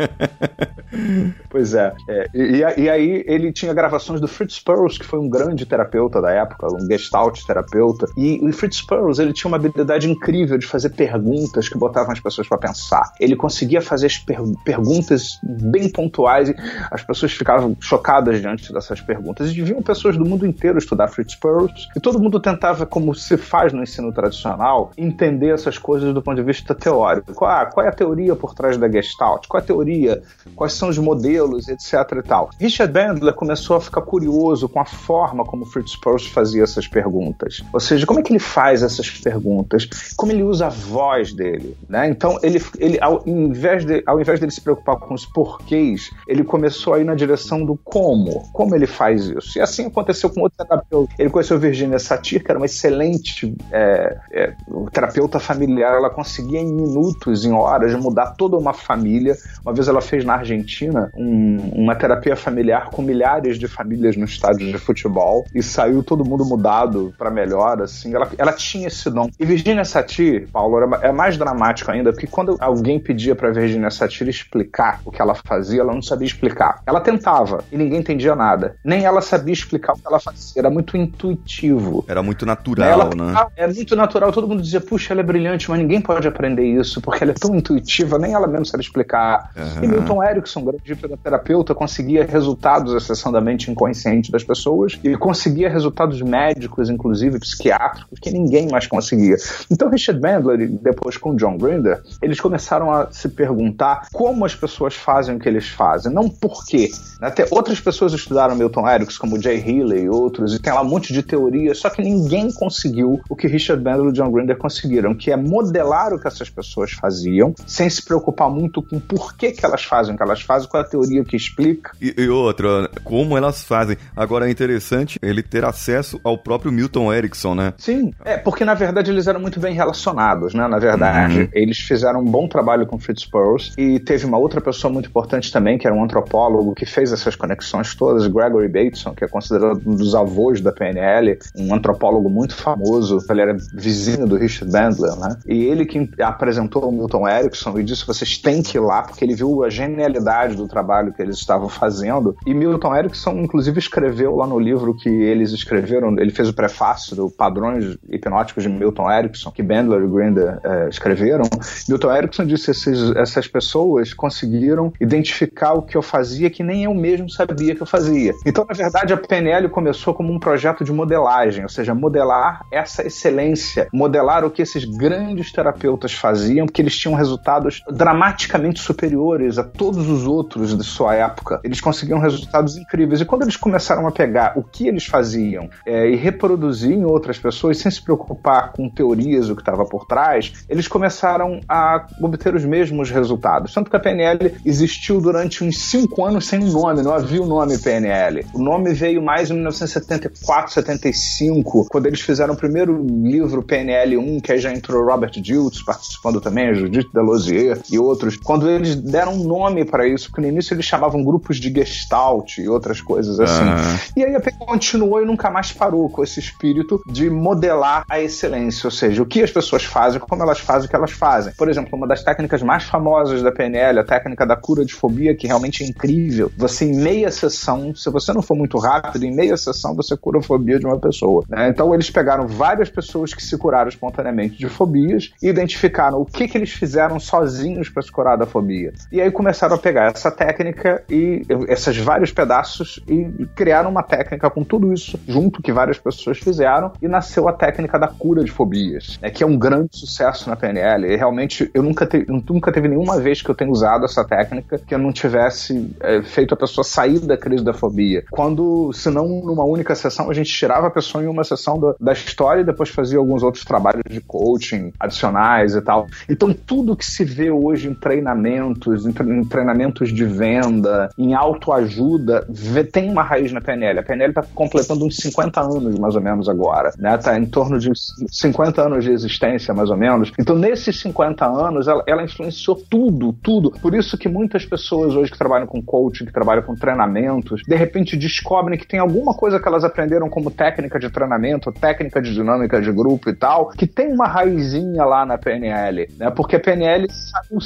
pois 1.49 1.73
é. 1.73 1.95
é 2.09 2.27
e, 2.35 2.81
e, 2.81 2.91
aí 2.91 3.25
ele 3.29 3.53
tinha 3.53 3.73
gravações 3.73 4.21
do 4.21 4.27
Fritz 4.27 4.59
Perls, 4.59 4.99
que 4.99 5.07
foi 5.07 5.21
um 5.21 5.29
grande 5.29 5.65
terapeuta 5.65 6.21
da 6.21 6.33
época, 6.33 6.67
um 6.67 6.85
gestalt 6.89 7.41
terapeuta. 7.47 8.07
E 8.17 8.41
o 8.43 8.53
Fritz 8.53 8.83
Perls, 8.83 9.23
ele 9.23 9.33
tinha 9.33 9.49
uma 9.49 9.57
habilidade 9.57 10.11
incrível 10.11 10.59
de 10.59 10.67
fazer 10.67 10.91
perguntas 10.91 11.69
que 11.69 11.79
botavam 11.79 12.13
as 12.13 12.19
pessoas 12.19 12.49
para 12.49 12.59
pensar. 12.59 13.13
Ele 13.21 13.37
conseguia 13.37 13.81
fazer 13.81 14.07
as 14.07 14.19
per 14.19 14.39
perguntas 14.65 15.39
bem 15.43 15.89
pontuais 15.89 16.49
e 16.49 16.57
as 16.91 17.03
pessoas 17.03 17.33
ficavam 17.33 17.77
chocadas 17.81 18.41
diante 18.41 18.73
dessas 18.73 19.01
perguntas. 19.01 19.51
E 19.51 19.55
deviam 19.55 19.81
pessoas 19.81 20.17
do 20.17 20.25
mundo 20.25 20.45
inteiro 20.45 20.77
estudar 20.77 21.07
Fritz 21.07 21.37
Perls 21.37 21.89
e 21.97 22.01
todo 22.01 22.19
mundo 22.19 22.41
tentava, 22.41 22.85
como 22.85 23.15
se 23.15 23.34
faz 23.37 23.73
no 23.73 23.83
ensino 23.83 24.13
tradicional, 24.13 24.91
entender 24.97 25.55
essas 25.55 25.79
coisas 25.79 26.13
do 26.13 26.23
ponto 26.23 26.37
de 26.37 26.43
vista 26.43 26.75
teórico. 26.75 27.45
Ah, 27.45 27.67
qual 27.67 27.87
é 27.87 27.89
a 27.89 27.93
teoria 27.93 28.35
por 28.35 28.55
trás 28.55 28.77
da 28.77 28.89
Gestalt? 28.91 29.47
Qual 29.47 29.61
é 29.61 29.63
a 29.63 29.67
teoria? 29.67 30.23
Quais 30.55 30.73
são 30.73 30.89
os 30.89 30.99
modelos, 30.99 31.69
etc 31.69 31.95
e 32.19 32.23
tal. 32.23 32.51
Richard 32.59 32.93
Bandler 32.93 33.35
começou 33.35 33.77
a 33.77 33.81
ficar 33.81 34.03
curioso 34.03 34.69
com 34.69 34.81
a 34.81 34.85
forma 34.85 35.45
como 35.45 35.67
Fritz 35.67 35.97
Perls 35.97 36.27
fazia 36.29 36.63
essas 36.63 36.87
perguntas. 36.87 37.63
Ou 37.73 37.81
seja, 37.81 38.07
como 38.07 38.21
é 38.21 38.23
que 38.23 38.33
ele 38.33 38.39
faz 38.39 38.83
essas 38.83 39.11
perguntas? 39.11 39.89
Como 40.17 40.33
ele 40.33 40.43
usa 40.43 40.67
a 40.67 40.71
voz 40.71 41.33
dele, 41.33 41.77
né? 41.89 42.09
Então, 42.09 42.39
ele, 42.43 42.63
ele 42.79 42.99
ao, 43.01 43.23
invés 43.27 43.85
de, 43.85 44.03
ao 44.07 44.21
invés 44.21 44.41
dele 44.41 44.53
se 44.53 44.61
preocupar 44.61 44.97
com 44.97 45.15
os 45.15 45.27
porquês, 45.27 46.11
ele 46.29 46.45
começou 46.45 46.95
a 46.95 47.01
ir 47.01 47.05
na 47.05 47.15
direção 47.15 47.65
do 47.65 47.77
como. 47.77 48.49
Como 48.53 48.75
ele 48.75 48.87
faz 48.87 49.27
isso? 49.27 49.59
E 49.59 49.61
assim 49.61 49.87
aconteceu 49.87 50.31
com 50.31 50.41
outro 50.41 50.65
terapeuta. 50.65 51.15
Ele 51.19 51.31
conheceu 51.31 51.59
Virginia 51.59 51.99
Satir, 51.99 52.43
que 52.43 52.51
era 52.51 52.59
uma 52.59 52.67
excelente 52.67 53.24
é, 53.73 54.17
é, 54.31 54.55
terapeuta 54.93 55.39
familiar. 55.39 55.95
Ela 55.95 56.11
conseguia 56.11 56.61
em 56.61 56.73
minutos, 56.73 57.45
em 57.45 57.53
horas, 57.53 57.95
mudar 57.95 58.35
toda 58.37 58.57
uma 58.57 58.73
família. 58.73 59.37
Uma 59.65 59.73
vez 59.73 59.89
ela 59.89 60.01
fez 60.01 60.25
na 60.25 60.35
Argentina 60.35 61.11
um, 61.17 61.57
uma 61.75 61.95
terapia 61.95 62.37
familiar 62.37 62.91
com 62.91 63.03
milhares 63.03 63.59
de 63.59 63.69
famílias 63.69 64.17
no 64.17 64.25
estádio 64.25 64.71
de 64.71 64.79
futebol 64.79 65.47
e 65.55 65.63
saiu 65.63 66.03
todo 66.03 66.25
mundo 66.25 66.45
mudado 66.45 67.15
para 67.19 67.31
melhor, 67.31 67.83
assim. 67.83 68.15
Ela, 68.15 68.29
ela 68.37 68.53
tinha 68.53 68.89
esse 68.89 69.11
dom. 69.11 69.29
E 69.39 69.45
Virginia 69.45 69.85
Satir, 69.85 70.49
Paulo, 70.53 70.95
é 71.03 71.13
mais 71.13 71.37
dramático 71.37 71.91
ainda, 71.91 72.13
porque 72.13 72.27
quando 72.27 72.57
alguém 72.61 72.99
pedia 72.99 73.35
para 73.35 73.51
Virginia 73.51 73.91
Satir 73.91 74.29
explicar 74.29 75.01
o 75.05 75.11
que 75.11 75.21
ela 75.21 75.35
fazia, 75.35 75.81
ela 75.81 75.93
não 75.93 76.03
sabia 76.03 76.27
explicar. 76.27 76.83
Ela 76.87 77.01
tentava 77.01 77.65
e 77.71 77.77
ninguém 77.77 78.01
entendia 78.01 78.35
nada. 78.35 78.77
Nem 78.85 79.05
ela 79.05 79.21
sabia 79.21 79.53
explicar 79.53 79.95
o 79.95 79.97
que 79.97 80.07
ela 80.07 80.21
fazia. 80.21 80.61
Era 80.61 80.71
muito 80.71 80.97
intuitivo. 80.97 82.05
Era 82.09 82.23
muito 82.23 82.45
natural, 82.45 82.89
ela, 82.89 83.14
né? 83.15 83.35
É 83.57 83.67
muito 83.67 83.95
natural. 83.97 84.33
Todo 84.33 84.49
mundo 84.49 84.63
dizia, 84.63 84.81
puxa, 84.81 85.13
ela 85.13 85.21
é 85.21 85.25
brilhante, 85.25 85.71
mas 85.71 85.79
ninguém 85.79 86.01
pode 86.01 86.27
aprender 86.27 86.65
isso 86.65 87.01
porque 87.01 87.23
ela 87.23 87.33
é 87.33 87.35
tão 87.35 87.55
intuitiva, 87.55 88.19
nem 88.19 88.33
ela 88.33 88.47
mesma 88.47 88.65
sabe 88.65 88.83
explicar. 88.83 89.51
Uhum. 89.57 89.85
E 89.85 89.89
Milton 89.89 90.23
Erickson, 90.23 90.65
grande 90.65 90.97
terapeuta, 91.23 91.75
conseguia 91.75 92.25
resultados 92.25 92.95
acessando 92.95 93.35
da 93.35 93.41
mente 93.41 93.71
inconsciente 93.71 94.31
das 94.31 94.45
pessoas 94.45 94.99
e 95.03 95.17
conseguia 95.17 95.69
resultados 95.69 96.21
médicos, 96.23 96.89
inclusive 96.91 97.39
psiquiátricos, 97.39 98.19
que 98.21 98.31
ninguém 98.31 98.69
mais 98.71 98.87
conseguia. 98.87 99.37
Então, 99.71 99.89
Richard 99.89 100.21
Bandler, 100.21 100.71
depois 100.71 101.17
com 101.17 101.35
John 101.35 101.57
Grinder, 101.57 102.03
eles 102.23 102.41
começaram 102.41 102.93
a 102.93 103.11
se 103.11 103.29
perguntar 103.29 104.09
como 104.13 104.45
as 104.45 104.55
pessoas 104.55 104.95
fazem 104.95 105.37
o 105.37 105.39
que 105.39 105.49
eles 105.49 105.69
fazem, 105.69 106.13
não 106.13 106.29
por 106.29 106.65
quê. 106.65 106.91
Até 107.21 107.47
outras 107.51 107.81
pessoas 107.81 108.13
estudaram 108.13 108.55
Milton 108.55 108.89
Erickson, 108.89 109.21
como 109.21 109.41
Jay 109.41 109.59
Healy 109.59 110.03
e 110.03 110.09
outros, 110.09 110.55
e 110.55 110.59
tem 110.59 110.73
lá 110.73 110.83
um 110.83 110.89
monte 110.89 111.13
de 111.13 111.23
teorias, 111.23 111.79
só 111.79 111.91
que 111.91 112.03
ninguém 112.03 112.53
conseguiu 112.53 113.04
o 113.05 113.37
que 113.37 113.47
Richard 113.47 113.83
Bandler 113.83 114.11
e 114.11 114.13
John 114.13 114.31
Grinder 114.31 114.57
conseguiram, 114.57 115.15
que 115.15 115.31
é 115.31 115.37
modelar 115.37 116.13
o 116.13 116.19
que 116.19 116.27
essas 116.27 116.51
pessoas 116.51 116.93
faziam, 116.93 117.55
sem 117.67 117.89
se 117.89 118.05
preocupar 118.05 118.51
muito 118.51 118.83
com 118.83 118.99
por 118.99 119.37
que, 119.37 119.53
que 119.53 119.65
elas 119.65 119.85
fazem 119.85 120.15
o 120.15 120.17
que 120.17 120.23
elas 120.23 120.43
fazem, 120.43 120.69
qual 120.69 120.83
é 120.83 120.87
a 120.87 120.89
teoria 120.89 121.25
que 121.25 121.37
explica. 121.37 121.93
E, 122.01 122.15
e 122.17 122.29
outra, 122.29 122.89
como 123.03 123.37
elas 123.37 123.65
fazem. 123.65 123.97
Agora 124.17 124.49
é 124.49 124.51
interessante 124.51 125.19
ele 125.23 125.43
ter 125.43 125.65
acesso 125.65 126.21
ao 126.25 126.39
próprio 126.39 126.73
Milton 126.73 127.13
Erickson, 127.13 127.55
né? 127.55 127.75
Sim, 127.79 128.13
é, 128.25 128.37
porque 128.37 128.65
na 128.65 128.75
verdade 128.75 129.11
eles 129.11 129.27
eram 129.27 129.41
muito 129.41 129.61
bem 129.61 129.75
relacionados, 129.75 130.55
né? 130.55 130.67
Na 130.67 130.79
verdade, 130.79 131.41
uhum. 131.41 131.49
eles 131.53 131.79
fizeram 131.79 132.21
um 132.21 132.25
bom 132.25 132.49
trabalho 132.49 132.87
com 132.87 132.99
Fritz 132.99 133.25
Perls 133.25 133.73
e 133.77 133.99
teve 133.99 134.27
uma 134.27 134.39
outra 134.39 134.61
pessoa 134.61 134.93
muito 134.93 135.09
importante 135.09 135.53
também, 135.53 135.79
que 135.79 135.87
era 135.87 135.95
um 135.95 136.03
antropólogo 136.03 136.75
que 136.75 136.87
fez 136.87 137.13
essas 137.13 137.37
conexões 137.37 137.95
todas, 137.95 138.27
Gregory 138.27 138.69
Bateson, 138.69 139.15
que 139.15 139.25
é 139.25 139.29
considerado 139.29 139.81
um 139.87 139.95
dos 139.95 140.15
avós 140.15 140.61
da 140.61 140.73
PNL, 140.73 141.39
um 141.57 141.75
antropólogo 141.75 142.29
muito 142.29 142.55
famoso, 142.55 142.94
ele 143.29 143.41
era 143.41 143.57
vizinho 143.73 144.27
do 144.27 144.37
Richard 144.37 144.73
Bandler, 144.73 145.17
né? 145.17 145.37
E 145.47 145.65
ele 145.65 145.85
que 145.85 146.11
apresentou 146.21 146.89
o 146.89 146.93
Milton 146.93 147.29
Erickson 147.29 147.79
e 147.79 147.85
disse: 147.85 148.07
vocês 148.07 148.39
têm 148.39 148.63
que 148.63 148.77
ir 148.77 148.81
lá, 148.81 149.03
porque 149.03 149.25
ele 149.25 149.35
viu 149.35 149.65
a 149.65 149.71
genialidade 149.71 150.57
do 150.57 150.69
trabalho 150.69 151.13
que 151.13 151.23
eles 151.23 151.37
estavam 151.37 151.69
fazendo. 151.69 152.37
E 152.47 152.55
Milton 152.55 152.95
Erickson, 152.95 153.33
inclusive, 153.33 153.79
escreveu 153.79 154.37
lá 154.37 154.47
no 154.47 154.59
livro 154.59 154.95
que 154.95 155.09
eles 155.09 155.53
escreveram, 155.53 156.17
ele 156.19 156.31
fez 156.31 156.49
o 156.49 156.55
prefácio 156.55 157.17
do 157.17 157.31
Padrões 157.31 157.97
Hipnóticos 158.09 158.63
de 158.63 158.69
Milton 158.69 159.11
Erickson, 159.11 159.51
que 159.51 159.63
Bandler 159.63 160.03
e 160.03 160.09
Grinder 160.09 160.61
é, 160.65 160.89
escreveram. 160.89 161.45
Milton 161.89 162.15
Erickson 162.15 162.45
disse: 162.45 162.71
esses, 162.71 163.15
essas 163.17 163.47
pessoas 163.47 164.13
conseguiram 164.13 164.93
identificar 165.01 165.75
o 165.75 165.83
que 165.83 165.97
eu 165.97 166.03
fazia 166.03 166.51
que 166.51 166.63
nem 166.63 166.85
eu 166.85 166.95
mesmo 166.95 167.29
sabia 167.31 167.75
que 167.75 167.83
eu 167.83 167.87
fazia. 167.87 168.33
Então, 168.47 168.65
na 168.65 168.75
verdade, 168.75 169.13
a 169.13 169.17
PNL 169.17 169.69
começou 169.69 170.15
como 170.15 170.33
um 170.33 170.39
projeto 170.39 170.85
de 170.85 170.93
modelagem, 170.93 171.63
ou 171.63 171.69
seja, 171.69 171.95
modelar 171.95 172.65
essa 172.85 173.07
excelência, 173.07 173.89
modelar 173.93 174.45
o 174.45 174.51
que 174.51 174.63
esses 174.63 174.85
grandes 174.85 175.53
terapeutas 175.53 176.13
faziam, 176.13 176.67
porque 176.67 176.81
eles 176.81 176.97
tinham 176.97 177.15
resultados 177.15 177.83
dramaticamente 177.91 178.81
superiores 178.81 179.59
a 179.59 179.65
todos 179.65 180.09
os 180.09 180.27
outros 180.27 180.77
de 180.77 180.85
sua 180.85 181.15
época. 181.15 181.61
Eles 181.65 181.81
conseguiam 181.81 182.19
resultados 182.19 182.77
incríveis. 182.77 183.21
E 183.21 183.25
quando 183.25 183.43
eles 183.43 183.57
começaram 183.57 184.07
a 184.07 184.13
pegar 184.13 184.53
o 184.57 184.63
que 184.63 184.87
eles 184.87 185.07
faziam 185.07 185.69
é, 185.87 186.09
e 186.09 186.17
reproduzir 186.17 186.93
em 186.93 187.05
outras 187.05 187.39
pessoas, 187.39 187.79
sem 187.79 187.91
se 187.91 188.03
preocupar 188.03 188.73
com 188.73 188.89
teorias, 188.89 189.49
o 189.49 189.57
que 189.57 189.63
estava 189.63 189.85
por 189.85 190.07
trás, 190.07 190.65
eles 190.69 190.87
começaram 190.87 191.61
a 191.69 192.07
obter 192.21 192.55
os 192.55 192.65
mesmos 192.65 193.11
resultados. 193.11 193.73
Tanto 193.73 193.91
que 193.91 193.97
a 193.97 194.01
PNL 194.01 194.55
existiu 194.65 195.21
durante 195.21 195.65
uns 195.65 195.79
cinco 195.79 196.25
anos 196.25 196.47
sem 196.47 196.61
nome, 196.61 197.03
não 197.03 197.13
havia 197.13 197.43
o 197.43 197.47
nome 197.47 197.79
PNL. 197.79 198.47
O 198.53 198.63
nome 198.63 198.93
veio 198.93 199.23
mais 199.23 199.51
em 199.51 199.55
1974, 199.55 200.73
75, 200.73 201.87
quando 201.89 202.07
eles 202.07 202.21
fizeram 202.21 202.55
o 202.55 202.57
primeiro 202.57 202.74
livro 202.75 203.63
PNL 203.63 204.17
1, 204.17 204.41
que 204.41 204.53
aí 204.53 204.59
já 204.59 204.73
entrou 204.73 205.05
Robert 205.05 205.31
Diltz 205.31 205.83
participando 205.83 206.41
também, 206.41 206.75
Judith 206.75 207.09
Delosier 207.13 207.81
e 207.91 207.99
outros. 207.99 208.37
Quando 208.37 208.69
eles 208.69 208.97
deram 208.97 209.35
um 209.35 209.45
nome 209.45 209.85
para 209.85 210.07
isso, 210.07 210.29
porque 210.29 210.41
no 210.41 210.49
início 210.49 210.75
eles 210.75 210.85
chamavam 210.85 211.23
grupos 211.23 211.59
de 211.59 211.73
Gestalt 211.73 212.59
e 212.59 212.69
outras 212.69 213.01
coisas 213.01 213.39
assim. 213.39 213.65
Uhum. 213.65 213.99
E 214.17 214.25
aí 214.25 214.35
a 214.35 214.41
PNL 214.41 214.67
continuou 214.67 215.23
e 215.23 215.25
nunca 215.25 215.51
mais 215.51 215.73
parou 215.73 216.09
com 216.09 216.23
esse 216.23 216.41
espírito 216.41 217.01
de 217.07 217.29
modelar 217.29 218.05
a 218.09 218.21
excelência, 218.21 218.87
ou 218.87 218.91
seja, 218.91 219.23
o 219.23 219.27
que 219.27 219.43
as 219.43 219.51
pessoas 219.51 219.85
fazem, 219.85 220.21
como 220.21 220.43
elas 220.43 220.59
fazem 220.59 220.87
o 220.87 220.91
que 220.91 220.97
elas 220.97 221.13
fazem. 221.13 221.53
Por 221.57 221.69
exemplo, 221.69 221.97
uma 221.97 222.07
das 222.07 222.23
técnicas 222.23 222.63
mais 222.63 222.85
famosas 222.85 223.43
da 223.43 223.53
PNL, 223.53 224.01
a 224.01 224.05
técnica 224.05 224.47
da 224.47 224.57
cura 224.57 224.85
de 224.85 224.95
fobia, 224.95 225.35
que 225.37 225.47
realmente 225.47 225.83
é 225.83 225.87
incrível. 225.87 226.51
Você, 226.57 226.85
em 226.85 226.97
meia 226.97 227.31
sessão, 227.31 227.95
se 227.95 228.11
você 228.11 228.33
não 228.33 228.43
for 228.43 228.57
muito 228.57 228.79
rápido, 228.79 229.25
em 229.25 229.35
meia 229.35 229.57
sessão 229.57 229.95
você 229.95 230.17
cura 230.17 230.39
a 230.39 230.43
fobia 230.43 230.79
de 230.79 230.87
uma 230.87 230.99
pessoa. 230.99 231.45
Né? 231.49 231.69
Então, 231.69 231.95
eles 231.95 232.11
pegaram 232.11 232.47
várias 232.65 232.89
pessoas 232.89 233.35
que 233.35 233.43
se 233.45 233.59
curaram 233.59 233.91
espontaneamente 233.91 234.57
de 234.57 234.71
fobias 234.71 235.35
e 235.43 235.49
identificaram 235.49 236.19
o 236.19 236.25
que, 236.25 236.49
que 236.49 236.57
eles 236.57 236.73
fizeram 236.73 237.21
sozinhos 237.21 237.91
para 237.91 238.03
se 238.03 238.11
curar 238.11 238.39
da 238.39 238.47
fobia. 238.47 238.91
E 239.13 239.21
aí 239.21 239.31
começaram 239.31 239.75
a 239.75 239.79
pegar 239.79 240.07
essa 240.07 240.31
técnica 240.31 241.05
e 241.11 241.43
esses 241.69 241.99
vários 241.99 242.33
pedaços 242.33 243.05
e 243.07 243.45
criaram 243.55 243.91
uma 243.91 244.03
técnica 244.03 244.49
com 244.49 244.65
tudo 244.65 244.95
isso 244.95 245.21
junto 245.29 245.61
que 245.61 245.71
várias 245.75 245.99
pessoas 245.99 246.39
fizeram 246.39 246.93
e 247.03 247.07
nasceu 247.07 247.47
a 247.47 247.53
técnica 247.53 247.99
da 247.99 248.09
cura 248.09 248.43
de 248.43 248.51
fobias, 248.51 249.19
né, 249.21 249.29
que 249.29 249.45
é 249.45 249.47
um 249.47 249.59
grande 249.59 249.91
sucesso 249.93 250.49
na 250.49 250.57
PNL. 250.57 251.07
E 251.07 251.17
realmente 251.17 251.71
eu 251.75 251.83
nunca, 251.83 252.07
te, 252.07 252.25
nunca 252.27 252.73
teve 252.73 252.89
nenhuma 252.89 253.21
vez 253.21 253.43
que 253.43 253.51
eu 253.51 253.55
tenha 253.55 253.71
usado 253.71 254.07
essa 254.07 254.25
técnica 254.25 254.79
que 254.79 254.95
eu 254.95 254.99
não 254.99 255.13
tivesse 255.13 255.95
é, 256.01 256.23
feito 256.23 256.55
a 256.55 256.57
pessoa 256.57 256.83
sair 256.83 257.19
da 257.19 257.37
crise 257.37 257.63
da 257.63 257.75
fobia. 257.75 258.25
Quando, 258.31 258.91
se 258.95 259.11
não 259.11 259.29
numa 259.45 259.65
única 259.67 259.95
sessão, 259.95 260.31
a 260.31 260.35
gente 260.35 260.51
tirava 260.51 260.87
a 260.87 260.91
pessoa 260.91 261.23
em 261.23 261.27
uma 261.27 261.45
sessão 261.45 261.79
da, 261.79 261.95
da 262.01 262.13
história 262.15 262.44
e 262.61 262.65
depois 262.65 262.91
fazia 262.91 263.19
alguns 263.19 263.43
outros 263.43 263.65
trabalhos 263.65 264.03
de 264.09 264.21
coaching 264.21 264.93
adicionais 264.99 265.75
e 265.75 265.81
tal. 265.81 266.07
Então 266.29 266.53
tudo 266.53 266.97
que 266.97 267.05
se 267.05 267.25
vê 267.25 267.51
hoje 267.51 267.89
em 267.89 267.95
treinamentos, 267.95 269.07
em 269.07 269.45
treinamentos 269.45 270.13
de 270.13 270.25
venda, 270.25 271.11
em 271.19 271.35
autoajuda, 271.35 272.47
tem 272.93 273.11
uma 273.11 273.23
raiz 273.23 273.53
na 273.53 273.61
PNL. 273.61 273.99
A 273.99 274.03
PNL 274.03 274.31
está 274.31 274.43
completando 274.55 275.05
uns 275.05 275.17
50 275.17 275.61
anos, 275.61 275.99
mais 275.99 276.15
ou 276.15 276.21
menos, 276.21 276.49
agora. 276.49 276.93
Né? 276.99 277.17
Tá 277.19 277.39
em 277.39 277.47
torno 277.47 277.79
de 277.79 277.91
50 278.31 278.83
anos 278.83 279.05
de 279.05 279.13
existência, 279.13 279.73
mais 279.75 279.91
ou 279.91 279.97
menos. 279.97 280.33
Então, 280.39 280.57
nesses 280.57 281.01
50 281.01 281.45
anos, 281.47 281.89
ela, 281.89 282.03
ela 282.07 282.23
influenciou 282.23 282.77
tudo, 282.77 283.33
tudo. 283.33 283.71
Por 283.71 283.95
isso 283.95 284.17
que 284.19 284.29
muitas 284.29 284.65
pessoas 284.65 285.15
hoje 285.15 285.31
que 285.31 285.39
trabalham 285.39 285.67
com 285.67 285.83
coaching, 285.83 286.27
que 286.27 286.33
trabalham 286.33 286.63
com 286.63 286.75
treinamentos, 286.75 287.63
de 287.67 287.77
repente 287.77 288.17
descobrem 288.17 288.79
que 288.79 288.87
tem 288.87 289.01
alguma 289.01 289.35
coisa 289.35 289.61
que 289.61 289.69
elas 289.69 289.85
aprenderam 289.85 290.29
como 290.29 290.51
técnica 290.51 290.99
de 290.99 291.11
treinamento, 291.11 291.73
técnica 291.73 292.21
de 292.21 292.34
dinâmica 292.35 292.81
de 292.81 292.93
grupo 292.93 293.31
e 293.31 293.35
tal, 293.35 293.69
que 293.71 293.87
tem 293.87 294.13
uma 294.13 294.27
raizinha 294.27 295.05
lá 295.05 295.25
na 295.25 295.39
PNL, 295.39 296.09
né? 296.19 296.31
Porque 296.31 296.57
a 296.57 296.61
PNL 296.61 297.07
saiu 297.11 297.59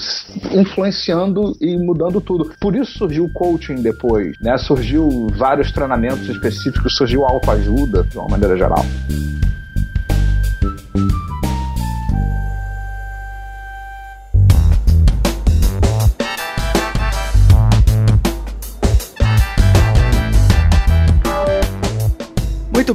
influenciando 0.61 1.57
e 1.61 1.77
mudando 1.77 2.21
tudo. 2.21 2.53
Por 2.61 2.77
isso 2.77 2.99
surgiu 2.99 3.25
o 3.25 3.33
coaching 3.33 3.77
depois, 3.77 4.37
né? 4.41 4.57
Surgiu 4.59 5.29
vários 5.35 5.73
treinamentos 5.73 6.29
específicos, 6.29 6.97
surgiu 6.97 7.25
autoajuda, 7.25 8.05
de 8.05 8.19
uma 8.19 8.29
maneira 8.29 8.57
geral. 8.57 8.85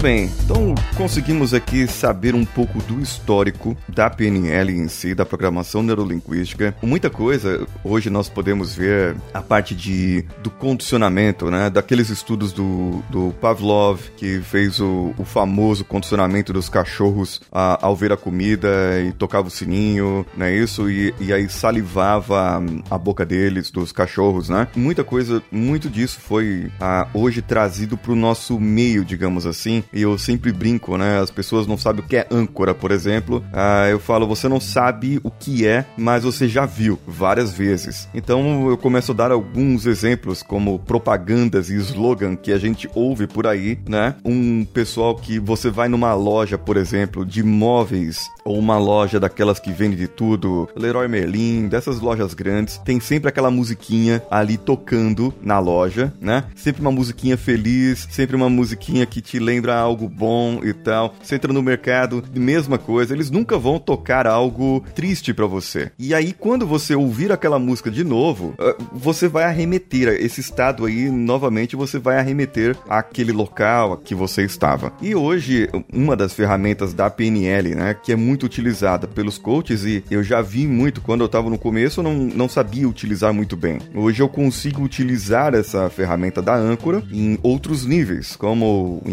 Bem, 0.04 0.30
então 0.44 0.76
conseguimos 0.98 1.54
aqui 1.54 1.88
saber 1.88 2.36
um 2.36 2.44
pouco 2.44 2.80
do 2.80 3.00
histórico 3.00 3.78
da 3.88 4.10
PNL 4.10 4.74
em 4.74 4.90
si, 4.90 5.16
da 5.16 5.26
programação 5.26 5.82
neurolinguística. 5.82 6.76
Muita 6.82 7.10
coisa, 7.10 7.66
hoje 7.86 8.10
nós 8.10 8.28
podemos 8.28 8.76
ver 8.76 9.16
a 9.34 9.42
parte 9.42 9.74
de, 9.74 10.26
do 10.44 10.52
condicionamento, 10.52 11.50
né? 11.50 11.70
Daqueles 11.70 12.10
estudos 12.10 12.52
do, 12.52 13.02
do 13.10 13.34
Pavlov, 13.40 14.02
que 14.18 14.42
fez 14.42 14.82
o, 14.82 15.14
o 15.18 15.24
famoso 15.24 15.86
condicionamento 15.86 16.52
dos 16.52 16.68
cachorros 16.68 17.40
a, 17.50 17.86
ao 17.86 17.96
ver 17.96 18.12
a 18.12 18.18
comida 18.18 18.68
e 19.08 19.14
tocava 19.14 19.48
o 19.48 19.52
sininho, 19.52 20.26
né? 20.36 20.54
Isso, 20.54 20.90
e, 20.90 21.14
e 21.18 21.32
aí 21.32 21.48
salivava 21.48 22.62
a 22.92 22.98
boca 22.98 23.26
deles, 23.26 23.72
dos 23.72 23.94
cachorros, 23.94 24.50
né? 24.50 24.68
Muita 24.76 25.02
coisa, 25.06 25.42
muito 25.50 25.90
disso 25.90 26.20
foi 26.20 26.70
a, 26.78 27.08
hoje 27.14 27.42
trazido 27.42 27.98
para 27.98 28.12
o 28.12 28.18
nosso 28.18 28.60
meio, 28.60 29.06
digamos 29.06 29.46
assim, 29.46 29.82
e 29.94 30.02
eu 30.02 30.18
sempre 30.18 30.52
brinco, 30.52 30.98
né? 30.98 31.20
As 31.20 31.30
pessoas 31.30 31.68
não 31.68 31.78
sabem 31.78 32.04
o 32.04 32.08
que 32.08 32.18
é 32.18 32.28
âncora, 32.32 32.74
por 32.74 32.92
exemplo. 32.92 33.44
Ah, 33.54 33.88
eu 33.90 34.00
falo, 34.00 34.28
você 34.28 34.48
não 34.50 34.60
sabe 34.60 35.20
o 35.24 35.30
que 35.30 35.66
é, 35.66 35.86
mas 35.98 36.24
você 36.24 36.48
já 36.48 36.66
viu 36.66 37.00
várias 37.08 37.54
vezes. 37.54 38.08
Então 38.14 38.70
eu 38.70 38.78
começo 38.78 39.12
a 39.12 39.16
dar 39.16 39.32
alguns 39.32 39.86
exemplos, 39.86 40.42
como 40.42 40.80
propagandas 40.80 41.70
e 41.70 41.76
slogan 41.76 42.36
que 42.36 42.52
a 42.52 42.58
gente 42.58 42.90
ouve 42.96 43.28
por 43.28 43.46
aí, 43.46 43.78
né? 43.88 44.16
Um 44.26 44.66
pessoal 44.66 45.16
que 45.16 45.40
você 45.40 45.70
vai 45.70 45.88
numa 45.88 46.14
loja, 46.14 46.58
por 46.58 46.78
exemplo, 46.78 47.26
de 47.26 47.44
móveis, 47.44 48.30
ou 48.44 48.58
uma 48.58 48.78
loja 48.78 49.20
daquelas 49.20 49.60
que 49.60 49.72
vende 49.72 49.96
de 49.96 50.08
tudo, 50.08 50.68
Leroy 50.76 51.08
Merlin, 51.08 51.68
dessas 51.68 52.00
lojas 52.00 52.34
grandes, 52.34 52.78
tem 52.80 53.00
sempre 53.00 53.30
aquela 53.30 53.52
musiquinha 53.52 54.24
ali 54.30 54.58
tocando 54.58 55.34
na 55.42 55.60
loja, 55.60 56.14
né? 56.20 56.46
Sempre 56.56 56.82
uma 56.82 56.92
musiquinha 56.92 57.38
feliz, 57.38 58.08
sempre 58.10 58.36
uma 58.36 58.50
musiquinha 58.50 59.06
que 59.06 59.22
te 59.22 59.40
lembra 59.40 59.83
algo 59.84 60.10
bom 60.10 60.62
e 60.64 60.74
tal. 60.74 61.14
Você 61.22 61.36
entra 61.36 61.54
no 61.54 61.62
mercado, 61.62 62.24
mesma 62.34 62.78
coisa, 62.78 63.14
eles 63.14 63.30
nunca 63.30 63.58
vão 63.58 63.80
tocar 63.80 64.26
algo 64.26 64.84
triste 64.96 65.34
para 65.34 65.46
você. 65.46 65.92
E 66.00 66.14
aí, 66.14 66.34
quando 66.34 66.66
você 66.66 66.96
ouvir 66.96 67.32
aquela 67.32 67.60
música 67.60 67.92
de 67.92 68.04
novo, 68.04 68.54
ah, 68.60 68.76
você 68.92 69.28
vai 69.28 69.44
arremeter 69.44 70.08
esse 70.22 70.42
estado 70.42 70.86
aí, 70.86 71.10
novamente, 71.10 71.76
você 71.76 72.00
vai 72.00 72.18
arremeter 72.18 72.76
àquele 72.90 73.32
local 73.32 73.98
que 73.98 74.16
você 74.16 74.44
estava. 74.44 74.94
E 75.02 75.16
hoje, 75.16 75.70
uma 75.92 76.16
das 76.16 76.34
ferramentas 76.34 76.94
da 76.94 77.10
PNL, 77.10 77.76
né, 77.76 77.94
que 77.94 78.12
é 78.12 78.16
muito 78.16 78.46
utilizada 78.46 79.08
pelos 79.08 79.38
coaches, 79.38 79.84
e 79.84 80.04
eu 80.10 80.24
já 80.24 80.42
vi 80.42 80.68
muito 80.68 81.02
quando 81.02 81.22
eu 81.22 81.28
estava 81.28 81.50
no 81.50 81.58
começo, 81.58 82.00
eu 82.00 82.04
não, 82.04 82.14
não 82.14 82.50
sabia 82.50 82.88
utilizar 82.88 83.34
muito 83.34 83.56
bem. 83.56 83.80
Hoje 83.94 84.22
eu 84.22 84.30
consigo 84.30 84.84
utilizar 84.84 85.54
essa 85.54 85.90
ferramenta 85.90 86.42
da 86.42 86.56
âncora 86.56 87.04
em 87.12 87.38
outros 87.42 87.86
níveis, 87.86 88.36
como 88.36 89.02
o 89.06 89.10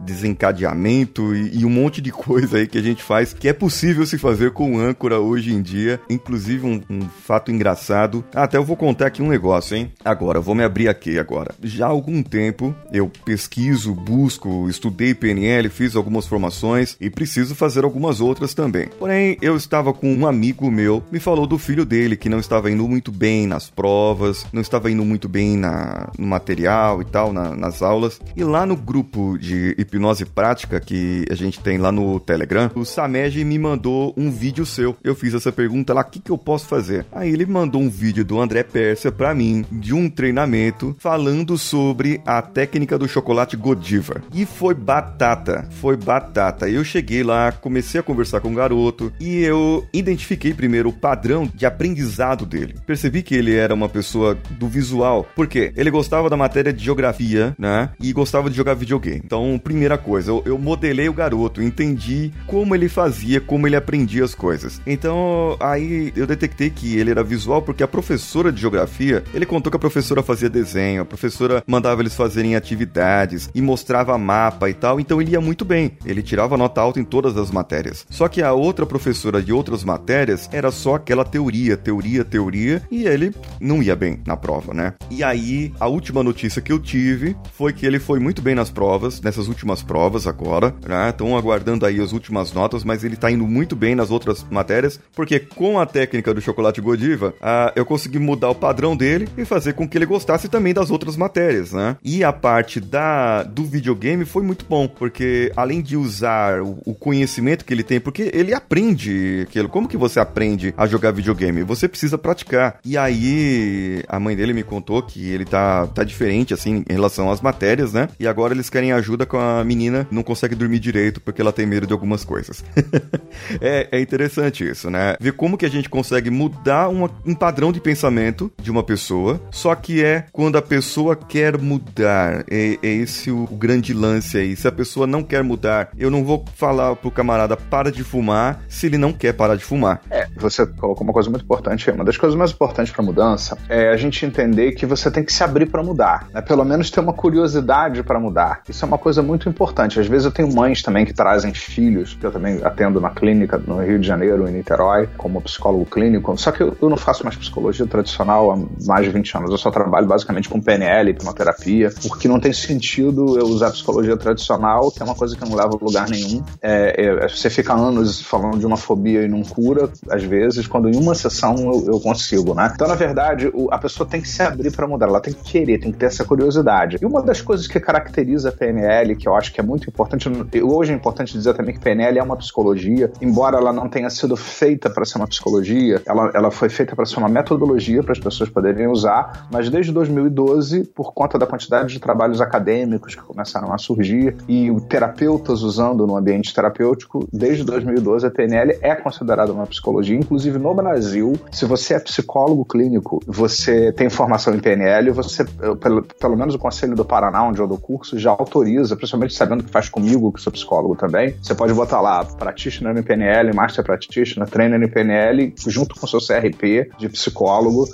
desencadeamento 0.00 1.34
e, 1.34 1.60
e, 1.60 1.64
um 1.64 1.70
monte 1.70 2.00
de 2.00 2.10
coisa 2.12 2.58
aí 2.58 2.66
que 2.66 2.78
a 2.78 2.82
gente 2.82 3.02
faz 3.02 3.32
que 3.32 3.48
é 3.48 3.52
possível 3.52 4.06
se 4.06 4.18
fazer 4.18 4.52
com 4.52 4.78
âncora 4.78 5.18
hoje 5.18 5.52
em 5.52 5.62
dia. 5.62 6.00
Inclusive 6.08 6.66
um, 6.66 6.80
um 6.88 7.00
fato 7.02 7.50
engraçado. 7.50 8.24
Ah, 8.34 8.44
até 8.44 8.56
eu 8.56 8.64
vou 8.64 8.76
contar 8.76 9.06
aqui 9.06 9.22
um 9.22 9.28
negócio, 9.28 9.76
hein? 9.76 9.92
Agora, 10.04 10.40
vou 10.40 10.54
me 10.54 10.62
abrir 10.62 10.88
aqui 10.88 11.18
agora. 11.18 11.54
Já 11.62 11.86
há 11.86 11.90
algum 11.90 12.22
tempo 12.22 12.74
eu 12.92 13.10
pesquiso, 13.24 13.94
busco, 13.94 14.68
estudei 14.68 15.14
PNL, 15.14 15.68
fiz 15.68 15.96
algumas 15.96 16.26
formações 16.26 16.96
e 17.00 17.10
preciso 17.10 17.54
fazer 17.54 17.84
algumas 17.84 18.20
outras 18.20 18.54
também. 18.54 18.88
Porém, 18.98 19.36
eu 19.40 19.56
estava 19.56 19.92
com 19.92 20.12
um 20.12 20.26
amigo 20.26 20.70
meu, 20.70 21.02
me 21.10 21.18
falou 21.18 21.46
do 21.46 21.58
filho 21.58 21.84
dele 21.84 22.16
que 22.16 22.28
não 22.28 22.38
estava 22.38 22.70
indo 22.70 22.86
muito 22.86 23.10
bem 23.10 23.46
nas 23.46 23.70
provas, 23.70 24.46
não 24.52 24.60
estava 24.60 24.90
indo 24.90 25.04
muito 25.04 25.28
bem 25.28 25.56
na, 25.56 26.10
no 26.18 26.26
material 26.26 27.00
e 27.00 27.04
tal, 27.04 27.32
na, 27.32 27.54
nas 27.54 27.82
aulas. 27.82 28.20
E 28.36 28.44
lá 28.44 28.66
no 28.66 28.76
grupo 28.76 29.23
de 29.38 29.74
hipnose 29.78 30.24
prática 30.24 30.80
que 30.80 31.24
a 31.30 31.34
gente 31.34 31.60
tem 31.60 31.78
lá 31.78 31.90
no 31.90 32.20
Telegram, 32.20 32.70
o 32.74 32.84
Samed 32.84 33.44
me 33.44 33.58
mandou 33.58 34.12
um 34.16 34.30
vídeo 34.30 34.66
seu. 34.66 34.96
Eu 35.02 35.14
fiz 35.14 35.34
essa 35.34 35.50
pergunta 35.50 35.92
lá, 35.94 36.02
o 36.02 36.04
que, 36.04 36.20
que 36.20 36.30
eu 36.30 36.38
posso 36.38 36.66
fazer? 36.66 37.06
Aí 37.10 37.32
ele 37.32 37.46
mandou 37.46 37.80
um 37.80 37.88
vídeo 37.88 38.24
do 38.24 38.40
André 38.40 38.62
Pérsia 38.62 39.10
para 39.10 39.34
mim, 39.34 39.64
de 39.70 39.94
um 39.94 40.08
treinamento, 40.08 40.94
falando 40.98 41.56
sobre 41.56 42.20
a 42.24 42.42
técnica 42.42 42.98
do 42.98 43.08
chocolate 43.08 43.56
Godiva. 43.56 44.22
E 44.32 44.44
foi 44.44 44.74
batata, 44.74 45.68
foi 45.70 45.96
batata. 45.96 46.68
Eu 46.68 46.84
cheguei 46.84 47.22
lá, 47.22 47.52
comecei 47.52 48.00
a 48.00 48.02
conversar 48.02 48.40
com 48.40 48.52
o 48.52 48.54
garoto 48.54 49.12
e 49.20 49.40
eu 49.40 49.86
identifiquei 49.92 50.52
primeiro 50.52 50.88
o 50.88 50.92
padrão 50.92 51.50
de 51.54 51.66
aprendizado 51.66 52.44
dele. 52.46 52.74
Percebi 52.86 53.22
que 53.22 53.34
ele 53.34 53.54
era 53.54 53.74
uma 53.74 53.88
pessoa 53.88 54.36
do 54.50 54.68
visual, 54.68 55.26
porque 55.34 55.72
ele 55.76 55.90
gostava 55.90 56.28
da 56.28 56.36
matéria 56.36 56.72
de 56.72 56.84
geografia, 56.84 57.54
né? 57.58 57.90
E 58.00 58.12
gostava 58.12 58.50
de 58.50 58.56
jogar 58.56 58.74
videogame. 58.74 59.13
Então, 59.22 59.60
primeira 59.62 59.98
coisa, 59.98 60.30
eu, 60.30 60.42
eu 60.46 60.58
modelei 60.58 61.08
o 61.08 61.12
garoto, 61.12 61.62
entendi 61.62 62.32
como 62.46 62.74
ele 62.74 62.88
fazia, 62.88 63.40
como 63.40 63.66
ele 63.66 63.76
aprendia 63.76 64.24
as 64.24 64.34
coisas. 64.34 64.80
Então, 64.86 65.56
aí 65.60 66.12
eu 66.16 66.26
detectei 66.26 66.70
que 66.70 66.96
ele 66.96 67.10
era 67.10 67.22
visual 67.22 67.62
porque 67.62 67.82
a 67.82 67.88
professora 67.88 68.52
de 68.52 68.60
geografia, 68.60 69.22
ele 69.32 69.46
contou 69.46 69.70
que 69.70 69.76
a 69.76 69.80
professora 69.80 70.22
fazia 70.22 70.48
desenho, 70.48 71.02
a 71.02 71.04
professora 71.04 71.62
mandava 71.66 72.02
eles 72.02 72.14
fazerem 72.14 72.56
atividades 72.56 73.50
e 73.54 73.60
mostrava 73.60 74.16
mapa 74.18 74.68
e 74.68 74.74
tal, 74.74 74.98
então 74.98 75.20
ele 75.20 75.32
ia 75.32 75.40
muito 75.40 75.64
bem. 75.64 75.92
Ele 76.04 76.22
tirava 76.22 76.56
nota 76.56 76.80
alta 76.80 77.00
em 77.00 77.04
todas 77.04 77.36
as 77.36 77.50
matérias. 77.50 78.06
Só 78.08 78.28
que 78.28 78.42
a 78.42 78.52
outra 78.52 78.86
professora 78.86 79.42
de 79.42 79.52
outras 79.52 79.84
matérias 79.84 80.48
era 80.52 80.70
só 80.70 80.96
aquela 80.96 81.24
teoria, 81.24 81.76
teoria, 81.76 82.24
teoria, 82.24 82.82
e 82.90 83.06
ele 83.06 83.32
não 83.60 83.82
ia 83.82 83.94
bem 83.94 84.20
na 84.26 84.36
prova, 84.36 84.72
né? 84.72 84.94
E 85.10 85.22
aí, 85.22 85.72
a 85.78 85.86
última 85.86 86.22
notícia 86.22 86.62
que 86.62 86.72
eu 86.72 86.78
tive 86.78 87.36
foi 87.52 87.72
que 87.72 87.86
ele 87.86 87.98
foi 87.98 88.18
muito 88.18 88.40
bem 88.40 88.54
nas 88.54 88.70
provas 88.70 89.03
provas, 89.04 89.20
nessas 89.20 89.48
últimas 89.48 89.82
provas 89.82 90.26
agora, 90.26 90.74
né? 90.86 91.10
Estão 91.10 91.36
aguardando 91.36 91.84
aí 91.84 92.00
as 92.00 92.12
últimas 92.12 92.52
notas, 92.52 92.84
mas 92.84 93.04
ele 93.04 93.16
tá 93.16 93.30
indo 93.30 93.46
muito 93.46 93.76
bem 93.76 93.94
nas 93.94 94.10
outras 94.10 94.44
matérias, 94.50 94.98
porque 95.14 95.38
com 95.38 95.78
a 95.78 95.86
técnica 95.86 96.32
do 96.32 96.40
chocolate 96.40 96.80
Godiva, 96.80 97.34
ah, 97.40 97.72
eu 97.76 97.84
consegui 97.84 98.18
mudar 98.18 98.50
o 98.50 98.54
padrão 98.54 98.96
dele 98.96 99.28
e 99.36 99.44
fazer 99.44 99.74
com 99.74 99.88
que 99.88 99.98
ele 99.98 100.06
gostasse 100.06 100.48
também 100.48 100.72
das 100.72 100.90
outras 100.90 101.16
matérias, 101.16 101.72
né? 101.72 101.96
E 102.02 102.24
a 102.24 102.32
parte 102.32 102.80
da 102.80 103.42
do 103.42 103.64
videogame 103.64 104.24
foi 104.24 104.42
muito 104.42 104.64
bom, 104.68 104.88
porque 104.88 105.52
além 105.56 105.82
de 105.82 105.96
usar 105.96 106.62
o, 106.62 106.78
o 106.84 106.94
conhecimento 106.94 107.64
que 107.64 107.72
ele 107.72 107.82
tem, 107.82 108.00
porque 108.00 108.30
ele 108.32 108.54
aprende 108.54 109.42
aquilo. 109.42 109.68
Como 109.68 109.88
que 109.88 109.96
você 109.96 110.20
aprende 110.20 110.74
a 110.76 110.86
jogar 110.86 111.12
videogame? 111.12 111.62
Você 111.62 111.88
precisa 111.88 112.16
praticar. 112.16 112.78
E 112.84 112.96
aí 112.96 114.02
a 114.08 114.18
mãe 114.18 114.36
dele 114.36 114.52
me 114.52 114.62
contou 114.62 115.02
que 115.02 115.30
ele 115.30 115.44
tá, 115.44 115.86
tá 115.88 116.04
diferente 116.04 116.54
assim 116.54 116.84
em 116.88 116.92
relação 116.92 117.30
às 117.30 117.40
matérias, 117.40 117.92
né? 117.92 118.08
E 118.18 118.26
agora 118.26 118.54
eles 118.54 118.70
querem 118.70 118.93
ajuda 118.94 119.26
com 119.26 119.38
a 119.38 119.62
menina 119.64 120.06
não 120.10 120.22
consegue 120.22 120.54
dormir 120.54 120.78
direito 120.78 121.20
porque 121.20 121.40
ela 121.40 121.52
tem 121.52 121.66
medo 121.66 121.86
de 121.86 121.92
algumas 121.92 122.24
coisas. 122.24 122.64
é, 123.60 123.88
é, 123.90 124.00
interessante 124.00 124.68
isso, 124.68 124.90
né? 124.90 125.16
Ver 125.20 125.32
como 125.32 125.56
que 125.56 125.66
a 125.66 125.70
gente 125.70 125.88
consegue 125.88 126.30
mudar 126.30 126.88
uma, 126.88 127.10
um 127.24 127.34
padrão 127.34 127.72
de 127.72 127.80
pensamento 127.80 128.50
de 128.60 128.70
uma 128.70 128.82
pessoa, 128.82 129.40
só 129.50 129.74
que 129.74 130.02
é 130.02 130.26
quando 130.32 130.56
a 130.56 130.62
pessoa 130.62 131.16
quer 131.16 131.58
mudar. 131.58 132.44
É, 132.50 132.78
é 132.82 132.88
esse 132.88 133.30
o, 133.30 133.44
o, 133.44 133.56
grande 133.56 133.92
lance 133.92 134.36
aí. 134.36 134.56
Se 134.56 134.68
a 134.68 134.72
pessoa 134.72 135.06
não 135.06 135.22
quer 135.22 135.42
mudar, 135.42 135.90
eu 135.96 136.10
não 136.10 136.24
vou 136.24 136.44
falar 136.56 136.94
pro 136.96 137.10
camarada 137.10 137.56
para 137.56 137.90
de 137.90 138.04
fumar 138.04 138.62
se 138.68 138.86
ele 138.86 138.98
não 138.98 139.12
quer 139.12 139.32
parar 139.32 139.56
de 139.56 139.64
fumar. 139.64 140.00
É, 140.10 140.26
você 140.36 140.66
colocou 140.66 141.04
uma 141.04 141.12
coisa 141.12 141.30
muito 141.30 141.44
importante. 141.44 141.90
Uma 141.90 142.04
das 142.04 142.16
coisas 142.16 142.36
mais 142.36 142.50
importantes 142.50 142.92
para 142.92 143.02
mudança 143.02 143.56
é 143.68 143.88
a 143.88 143.96
gente 143.96 144.24
entender 144.24 144.72
que 144.72 144.86
você 144.86 145.10
tem 145.10 145.24
que 145.24 145.32
se 145.32 145.42
abrir 145.42 145.66
para 145.66 145.82
mudar, 145.82 146.28
né? 146.32 146.40
Pelo 146.40 146.64
menos 146.64 146.90
ter 146.90 147.00
uma 147.00 147.12
curiosidade 147.12 148.02
para 148.02 148.18
mudar. 148.20 148.62
Isso 148.68 148.83
é 148.84 148.86
uma 148.86 148.98
coisa 148.98 149.22
muito 149.22 149.48
importante. 149.48 149.98
Às 149.98 150.06
vezes 150.06 150.26
eu 150.26 150.30
tenho 150.30 150.52
mães 150.52 150.82
também 150.82 151.04
que 151.04 151.12
trazem 151.12 151.52
filhos, 151.52 152.14
que 152.14 152.24
eu 152.24 152.30
também 152.30 152.60
atendo 152.62 153.00
na 153.00 153.10
clínica 153.10 153.58
no 153.58 153.82
Rio 153.82 153.98
de 153.98 154.06
Janeiro, 154.06 154.48
em 154.48 154.52
Niterói, 154.52 155.08
como 155.16 155.40
psicólogo 155.40 155.86
clínico. 155.86 156.36
Só 156.38 156.52
que 156.52 156.62
eu, 156.62 156.76
eu 156.80 156.88
não 156.88 156.96
faço 156.96 157.24
mais 157.24 157.36
psicologia 157.36 157.86
tradicional 157.86 158.50
há 158.52 158.56
mais 158.86 159.04
de 159.06 159.10
20 159.10 159.36
anos. 159.36 159.50
Eu 159.50 159.58
só 159.58 159.70
trabalho 159.70 160.06
basicamente 160.06 160.48
com 160.48 160.60
PNL, 160.60 161.10
hipnoterapia, 161.10 161.92
porque 162.08 162.28
não 162.28 162.38
tem 162.38 162.52
sentido 162.52 163.38
eu 163.38 163.46
usar 163.46 163.70
psicologia 163.70 164.16
tradicional, 164.16 164.90
que 164.90 165.02
é 165.02 165.04
uma 165.04 165.14
coisa 165.14 165.36
que 165.36 165.48
não 165.48 165.56
leva 165.56 165.76
a 165.80 165.84
lugar 165.84 166.08
nenhum. 166.08 166.42
É, 166.62 167.24
é, 167.24 167.28
você 167.28 167.48
fica 167.50 167.72
anos 167.72 168.20
falando 168.20 168.58
de 168.58 168.66
uma 168.66 168.76
fobia 168.76 169.22
e 169.22 169.28
não 169.28 169.42
cura, 169.42 169.90
às 170.10 170.22
vezes, 170.22 170.66
quando 170.66 170.88
em 170.88 170.96
uma 170.96 171.14
sessão 171.14 171.56
eu, 171.56 171.94
eu 171.94 172.00
consigo, 172.00 172.54
né? 172.54 172.70
Então, 172.74 172.86
na 172.86 172.94
verdade, 172.94 173.50
o, 173.52 173.68
a 173.72 173.78
pessoa 173.78 174.08
tem 174.08 174.20
que 174.20 174.28
se 174.28 174.42
abrir 174.42 174.70
para 174.70 174.86
mudar, 174.86 175.06
ela 175.06 175.20
tem 175.20 175.32
que 175.32 175.42
querer, 175.42 175.78
tem 175.78 175.92
que 175.92 175.98
ter 175.98 176.06
essa 176.06 176.24
curiosidade. 176.24 176.98
E 177.00 177.06
uma 177.06 177.22
das 177.22 177.40
coisas 177.40 177.66
que 177.66 177.80
caracteriza 177.80 178.50
a 178.50 178.52
PNL 178.52 178.73
PNL, 178.74 179.16
que 179.16 179.28
eu 179.28 179.34
acho 179.34 179.52
que 179.52 179.60
é 179.60 179.62
muito 179.62 179.88
importante. 179.88 180.28
Hoje 180.62 180.92
é 180.92 180.94
importante 180.94 181.32
dizer 181.32 181.54
também 181.54 181.74
que 181.74 181.80
PNL 181.80 182.18
é 182.18 182.22
uma 182.22 182.36
psicologia, 182.36 183.12
embora 183.20 183.58
ela 183.58 183.72
não 183.72 183.88
tenha 183.88 184.10
sido 184.10 184.36
feita 184.36 184.90
para 184.90 185.04
ser 185.04 185.18
uma 185.18 185.26
psicologia, 185.26 186.02
ela, 186.06 186.30
ela 186.34 186.50
foi 186.50 186.68
feita 186.68 186.96
para 186.96 187.06
ser 187.06 187.18
uma 187.18 187.28
metodologia 187.28 188.02
para 188.02 188.12
as 188.12 188.18
pessoas 188.18 188.48
poderem 188.48 188.88
usar, 188.88 189.46
mas 189.50 189.70
desde 189.70 189.92
2012, 189.92 190.84
por 190.94 191.12
conta 191.12 191.38
da 191.38 191.46
quantidade 191.46 191.92
de 191.92 192.00
trabalhos 192.00 192.40
acadêmicos 192.40 193.14
que 193.14 193.22
começaram 193.22 193.72
a 193.72 193.78
surgir 193.78 194.36
e 194.48 194.70
terapeutas 194.88 195.62
usando 195.62 196.06
no 196.06 196.16
ambiente 196.16 196.52
terapêutico, 196.52 197.28
desde 197.32 197.64
2012 197.64 198.26
a 198.26 198.30
PNL 198.30 198.78
é 198.80 198.94
considerada 198.94 199.52
uma 199.52 199.66
psicologia, 199.66 200.16
inclusive 200.16 200.58
no 200.58 200.74
Brasil, 200.74 201.34
se 201.52 201.64
você 201.64 201.94
é 201.94 202.00
psicólogo 202.00 202.64
clínico, 202.64 203.20
você 203.26 203.92
tem 203.92 204.08
formação 204.10 204.54
em 204.54 204.58
PNL, 204.58 205.10
você, 205.10 205.44
pelo, 205.80 206.02
pelo 206.02 206.36
menos 206.36 206.54
o 206.54 206.58
Conselho 206.58 206.94
do 206.94 207.04
Paraná, 207.04 207.44
onde 207.44 207.60
eu 207.60 207.66
dou 207.66 207.78
curso, 207.78 208.18
já 208.18 208.30
autoriza, 208.30 208.63
principalmente 208.96 209.34
sabendo 209.34 209.64
que 209.64 209.70
faz 209.70 209.88
comigo, 209.88 210.32
que 210.32 210.40
sou 210.40 210.52
psicólogo 210.52 210.96
também, 210.96 211.36
você 211.42 211.54
pode 211.54 211.72
botar 211.72 212.00
lá 212.00 212.24
Practitioner 212.24 212.96
em 212.96 213.02
PNL, 213.02 213.54
Master 213.54 213.84
Practitioner, 213.84 214.48
Trainer 214.48 214.80
em 214.82 214.88
PNL, 214.88 215.54
junto 215.66 215.94
com 215.94 216.06
o 216.06 216.08
seu 216.08 216.20
CRP 216.20 216.90
de 216.98 217.08
psicólogo. 217.08 217.86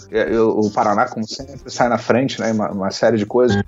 O 0.57 0.71
Paraná, 0.71 1.09
como 1.09 1.27
sempre, 1.27 1.71
sai 1.71 1.89
na 1.89 1.99
frente, 1.99 2.41
né? 2.41 2.53
Uma, 2.53 2.71
uma 2.71 2.91
série 2.91 3.17
de 3.17 3.27
coisas. 3.27 3.63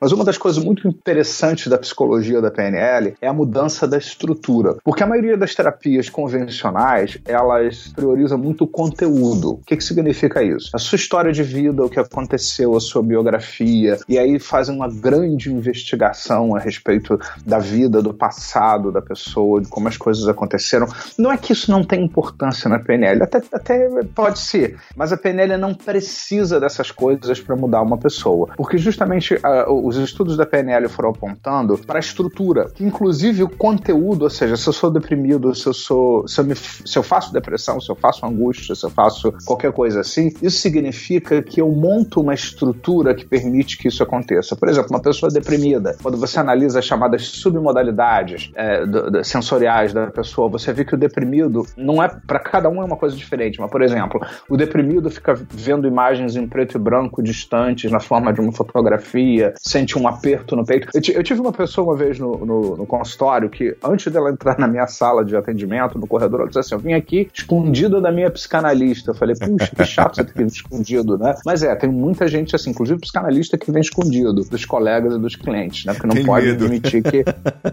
Mas 0.00 0.12
uma 0.12 0.24
das 0.24 0.38
coisas 0.38 0.62
muito 0.62 0.86
interessantes 0.86 1.66
da 1.66 1.76
psicologia 1.76 2.40
da 2.40 2.50
PNL 2.50 3.14
é 3.20 3.26
a 3.26 3.32
mudança 3.32 3.86
da 3.86 3.98
estrutura. 3.98 4.76
Porque 4.84 5.02
a 5.02 5.06
maioria 5.06 5.36
das 5.36 5.54
terapias 5.54 6.08
convencionais, 6.08 7.18
elas 7.24 7.88
priorizam 7.94 8.38
muito 8.38 8.64
o 8.64 8.66
conteúdo. 8.66 9.54
O 9.54 9.64
que, 9.66 9.76
que 9.76 9.84
significa 9.84 10.42
isso? 10.42 10.70
A 10.74 10.78
sua 10.78 10.96
história 10.96 11.32
de 11.32 11.42
vida, 11.42 11.84
o 11.84 11.90
que 11.90 11.98
aconteceu, 11.98 12.76
a 12.76 12.80
sua 12.80 13.02
biografia, 13.02 13.98
e 14.08 14.18
aí 14.18 14.38
fazem 14.38 14.76
uma 14.76 14.88
grande 14.88 15.52
investigação 15.52 16.54
a 16.54 16.60
respeito 16.60 17.18
da 17.44 17.58
vida, 17.58 18.00
do 18.00 18.14
passado 18.14 18.92
da 18.92 19.02
pessoa, 19.02 19.60
de 19.60 19.68
como 19.68 19.88
as 19.88 19.96
coisas 19.96 20.28
aconteceram. 20.28 20.86
Não 21.18 21.32
é 21.32 21.36
que 21.36 21.52
isso 21.52 21.70
não 21.70 21.82
tem 21.82 22.04
importância 22.04 22.68
na 22.68 22.78
PNL, 22.78 23.22
até, 23.22 23.42
até 23.52 23.88
pode 24.14 24.38
ser, 24.38 24.78
mas 24.94 25.12
a 25.12 25.16
PNL 25.16 25.56
não 25.56 25.74
precisa 25.74 26.60
dessas 26.60 26.90
coisas 26.90 27.40
para 27.40 27.56
mudar 27.56 27.82
uma 27.82 27.98
pessoa. 27.98 28.50
Porque 28.56 28.78
justamente 28.78 29.34
uh, 29.34 29.87
os 29.88 29.96
estudos 29.96 30.36
da 30.36 30.46
PNL 30.46 30.88
foram 30.88 31.10
apontando 31.10 31.78
para 31.78 31.98
a 31.98 32.00
estrutura, 32.00 32.68
que 32.74 32.84
inclusive 32.84 33.42
o 33.42 33.48
conteúdo, 33.48 34.22
ou 34.22 34.30
seja, 34.30 34.56
se 34.56 34.68
eu 34.68 34.72
sou 34.72 34.90
deprimido, 34.90 35.54
se 35.54 35.66
eu 35.66 35.74
sou, 35.74 36.26
se 36.26 36.40
eu, 36.40 36.44
me, 36.44 36.54
se 36.54 36.98
eu 36.98 37.02
faço 37.02 37.32
depressão, 37.32 37.80
se 37.80 37.90
eu 37.90 37.96
faço 37.96 38.24
angústia, 38.26 38.74
se 38.74 38.84
eu 38.84 38.90
faço 38.90 39.32
qualquer 39.44 39.72
coisa 39.72 40.00
assim, 40.00 40.32
isso 40.42 40.58
significa 40.58 41.42
que 41.42 41.60
eu 41.60 41.70
monto 41.70 42.20
uma 42.20 42.34
estrutura 42.34 43.14
que 43.14 43.24
permite 43.24 43.78
que 43.78 43.88
isso 43.88 44.02
aconteça. 44.02 44.56
Por 44.56 44.68
exemplo, 44.68 44.90
uma 44.90 45.00
pessoa 45.00 45.30
deprimida, 45.30 45.96
quando 46.02 46.16
você 46.16 46.38
analisa 46.38 46.78
as 46.78 46.84
chamadas 46.84 47.26
submodalidades 47.26 48.50
é, 48.54 48.84
do, 48.84 49.10
do, 49.10 49.24
sensoriais 49.24 49.92
da 49.92 50.08
pessoa, 50.08 50.48
você 50.48 50.72
vê 50.72 50.84
que 50.84 50.94
o 50.94 50.98
deprimido 50.98 51.66
não 51.76 52.02
é 52.02 52.08
para 52.08 52.38
cada 52.38 52.68
um 52.68 52.82
é 52.82 52.84
uma 52.84 52.96
coisa 52.96 53.16
diferente. 53.16 53.60
Mas, 53.60 53.70
por 53.70 53.82
exemplo, 53.82 54.20
o 54.48 54.56
deprimido 54.56 55.10
fica 55.10 55.34
vendo 55.50 55.86
imagens 55.86 56.36
em 56.36 56.46
preto 56.46 56.76
e 56.76 56.80
branco 56.80 57.22
distantes 57.22 57.90
na 57.90 58.00
forma 58.00 58.32
de 58.32 58.40
uma 58.40 58.52
fotografia, 58.52 59.54
sem 59.58 59.77
sente 59.78 59.98
um 59.98 60.08
aperto 60.08 60.56
no 60.56 60.64
peito. 60.64 60.88
Eu, 60.92 61.14
eu 61.14 61.22
tive 61.22 61.40
uma 61.40 61.52
pessoa 61.52 61.88
uma 61.88 61.96
vez 61.96 62.18
no, 62.18 62.44
no, 62.44 62.76
no, 62.76 62.86
consultório 62.86 63.48
que, 63.48 63.76
antes 63.82 64.12
dela 64.12 64.30
entrar 64.30 64.58
na 64.58 64.66
minha 64.66 64.86
sala 64.86 65.24
de 65.24 65.36
atendimento, 65.36 65.98
no 65.98 66.06
corredor, 66.06 66.40
ela 66.40 66.48
disse 66.48 66.58
assim: 66.58 66.74
Eu 66.74 66.78
vim 66.78 66.92
aqui 66.92 67.28
escondida 67.32 68.00
da 68.00 68.10
minha 68.10 68.30
psicanalista. 68.30 69.10
Eu 69.10 69.14
falei, 69.14 69.36
puxa, 69.36 69.74
que 69.74 69.84
chato 69.84 70.16
você 70.16 70.24
ter 70.24 70.34
vindo 70.34 70.50
escondido, 70.50 71.16
né? 71.16 71.34
Mas 71.44 71.62
é, 71.62 71.74
tem 71.76 71.90
muita 71.90 72.26
gente 72.26 72.54
assim, 72.56 72.70
inclusive 72.70 73.00
psicanalista, 73.00 73.56
que 73.56 73.70
vem 73.70 73.80
escondido 73.80 74.32
dos 74.32 74.64
colegas 74.64 75.14
e 75.14 75.18
dos 75.18 75.36
clientes, 75.36 75.84
né? 75.84 75.92
Porque 75.92 76.06
não 76.06 76.16
tem 76.16 76.26
pode 76.26 76.46
medo. 76.46 76.64
admitir 76.64 77.02
que, 77.02 77.24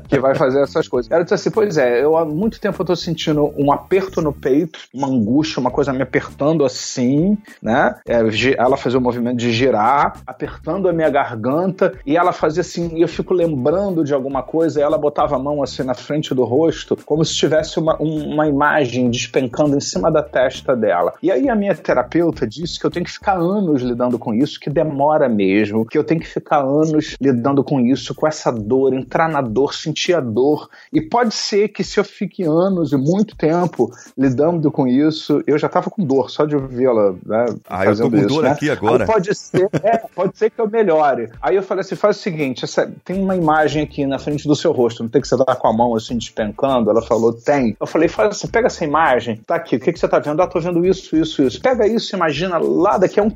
que 0.08 0.20
vai 0.20 0.36
fazer 0.36 0.62
essas 0.62 0.88
coisas. 0.88 1.12
Ela 1.12 1.24
disse 1.24 1.34
assim: 1.34 1.50
Pois 1.50 1.78
é, 1.78 2.04
eu 2.04 2.16
há 2.18 2.26
muito 2.26 2.60
tempo 2.60 2.82
eu 2.82 2.86
tô 2.86 2.96
sentindo 2.96 3.54
um 3.58 3.72
aperto 3.72 4.22
no 4.22 4.32
peito, 4.32 4.80
uma 4.94 5.08
angústia, 5.08 5.60
uma 5.60 5.72
coisa 5.72 5.92
me 5.92 6.04
apertando 6.04 6.64
assim, 6.64 7.38
né? 7.62 7.96
É, 8.08 8.20
ela 8.58 8.78
fazia 8.78 9.00
o 9.00 9.02
movimento 9.02 9.38
de 9.38 9.52
girar, 9.52 10.22
apertando 10.28 10.88
a 10.88 10.94
minha 10.94 11.10
garganta 11.10 11.95
e 12.06 12.18
ela 12.18 12.32
fazia 12.32 12.62
assim, 12.62 12.96
e 12.96 13.02
eu 13.02 13.08
fico 13.08 13.34
lembrando 13.34 14.04
de 14.04 14.14
alguma 14.14 14.44
coisa, 14.44 14.80
e 14.80 14.84
ela 14.84 14.98
botava 14.98 15.36
a 15.36 15.40
mão 15.40 15.62
assim 15.62 15.84
na 15.84 15.94
frente 15.94 16.34
do 16.34 16.44
rosto, 16.44 16.98
como 17.06 17.24
se 17.24 17.36
tivesse 17.36 17.80
uma, 17.80 17.96
uma 17.98 18.48
imagem 18.48 19.10
despencando 19.10 19.78
em 19.78 19.82
cima 19.82 20.12
da 20.12 20.24
testa 20.24 20.76
dela. 20.76 21.14
E 21.22 21.32
aí 21.32 21.50
a 21.50 21.56
minha 21.56 21.76
terapeuta 21.76 22.48
disse 22.48 22.80
que 22.80 22.86
eu 22.86 22.92
tenho 22.92 23.06
que 23.06 23.12
ficar 23.12 23.38
anos 23.38 23.82
lidando 23.82 24.18
com 24.18 24.34
isso, 24.34 24.60
que 24.60 24.70
demora 24.70 25.28
mesmo, 25.30 25.86
que 25.86 25.98
eu 25.98 26.04
tenho 26.04 26.20
que 26.20 26.28
ficar 26.28 26.62
anos 26.62 27.16
lidando 27.20 27.64
com 27.64 27.80
isso, 27.80 28.14
com 28.16 28.28
essa 28.28 28.52
dor, 28.52 28.94
entrar 28.94 29.30
na 29.30 29.42
dor, 29.42 29.74
sentir 29.74 30.14
a 30.14 30.20
dor. 30.20 30.70
E 30.92 31.02
pode 31.02 31.34
ser 31.34 31.70
que 31.70 31.84
se 31.84 32.00
eu 32.00 32.04
fique 32.04 32.44
anos 32.44 32.92
e 32.92 32.98
muito 32.98 33.36
tempo 33.36 33.92
lidando 34.18 34.72
com 34.72 34.88
isso, 34.88 35.44
eu 35.46 35.58
já 35.58 35.70
tava 35.70 35.90
com 35.90 36.04
dor 36.04 36.30
só 36.30 36.46
de 36.46 36.56
ouvi-la, 36.56 37.14
né? 37.26 37.46
Ah, 37.70 37.86
eu 37.86 37.96
tô 37.96 38.10
com 38.10 38.18
isso, 38.18 38.28
dor 38.28 38.44
né? 38.44 38.50
aqui 38.52 38.70
agora. 38.70 39.04
Aí 39.04 39.12
pode 39.12 39.36
ser, 39.36 39.70
é, 39.84 39.98
pode 40.14 40.38
ser 40.38 40.50
que 40.50 40.60
eu 40.60 40.70
melhore. 40.70 41.30
Aí 41.42 41.56
eu 41.56 41.64
falei 41.64 41.82
assim, 41.86 41.96
faz 41.96 42.18
o 42.18 42.20
seguinte, 42.22 42.66
essa, 42.66 42.92
tem 43.04 43.22
uma 43.22 43.36
imagem 43.36 43.84
aqui 43.84 44.06
na 44.06 44.20
frente 44.20 44.48
do 44.48 44.56
seu 44.56 44.72
rosto, 44.72 45.04
não 45.04 45.10
tem 45.10 45.22
que 45.22 45.28
você 45.28 45.36
estar 45.36 45.56
com 45.56 45.68
a 45.68 45.74
mão 45.74 45.96
assim 45.96 46.18
despencando? 46.18 46.90
Ela 46.90 47.02
falou, 47.02 47.34
tem. 47.34 47.76
Eu 47.80 47.88
falei, 47.88 48.08
faz 48.08 48.32
assim, 48.32 48.48
pega 48.48 48.68
essa 48.68 48.84
imagem, 48.84 49.38
tá 49.46 49.56
aqui, 49.56 49.76
o 49.76 49.80
que, 49.80 49.94
que 49.94 50.00
você 50.00 50.08
tá 50.08 50.20
vendo? 50.20 50.42
Ah, 50.42 50.48
tô 50.48 50.60
vendo 50.60 50.86
isso, 50.86 51.16
isso, 51.16 51.44
isso. 51.44 51.62
Pega 51.62 51.88
isso, 51.88 52.16
imagina 52.16 52.58
lá 52.58 52.98
daqui 52.98 53.20
a, 53.20 53.24
um, 53.24 53.32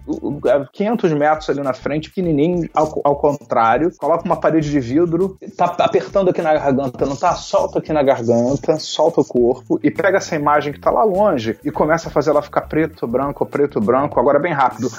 500 0.74 1.14
metros 1.14 1.50
ali 1.50 1.62
na 1.62 1.74
frente, 1.74 2.10
pequenininho, 2.10 2.70
ao, 2.74 3.02
ao 3.04 3.16
contrário, 3.16 3.92
coloca 3.98 4.26
uma 4.26 4.38
parede 4.38 4.70
de 4.70 4.80
vidro, 4.80 5.38
tá 5.56 5.76
apertando 5.80 6.30
aqui 6.30 6.42
na 6.42 6.54
garganta, 6.54 7.06
não 7.06 7.16
tá? 7.16 7.34
Solta 7.36 7.80
aqui 7.80 7.94
na 7.94 8.04
garganta, 8.04 8.78
solta 8.78 9.22
o 9.22 9.26
corpo 9.26 9.80
e 9.84 9.92
pega 9.92 10.18
essa 10.18 10.36
imagem 10.36 10.74
que 10.74 10.80
tá 10.80 10.90
lá 10.90 11.04
longe 11.04 11.58
e 11.64 11.72
começa 11.72 12.10
a 12.10 12.12
fazer 12.12 12.32
ela 12.32 12.42
ficar 12.42 12.62
preto, 12.62 13.08
branco, 13.08 13.46
preto, 13.46 13.80
branco, 13.80 14.20
agora 14.20 14.40
bem 14.40 14.54
rápido. 14.54 14.90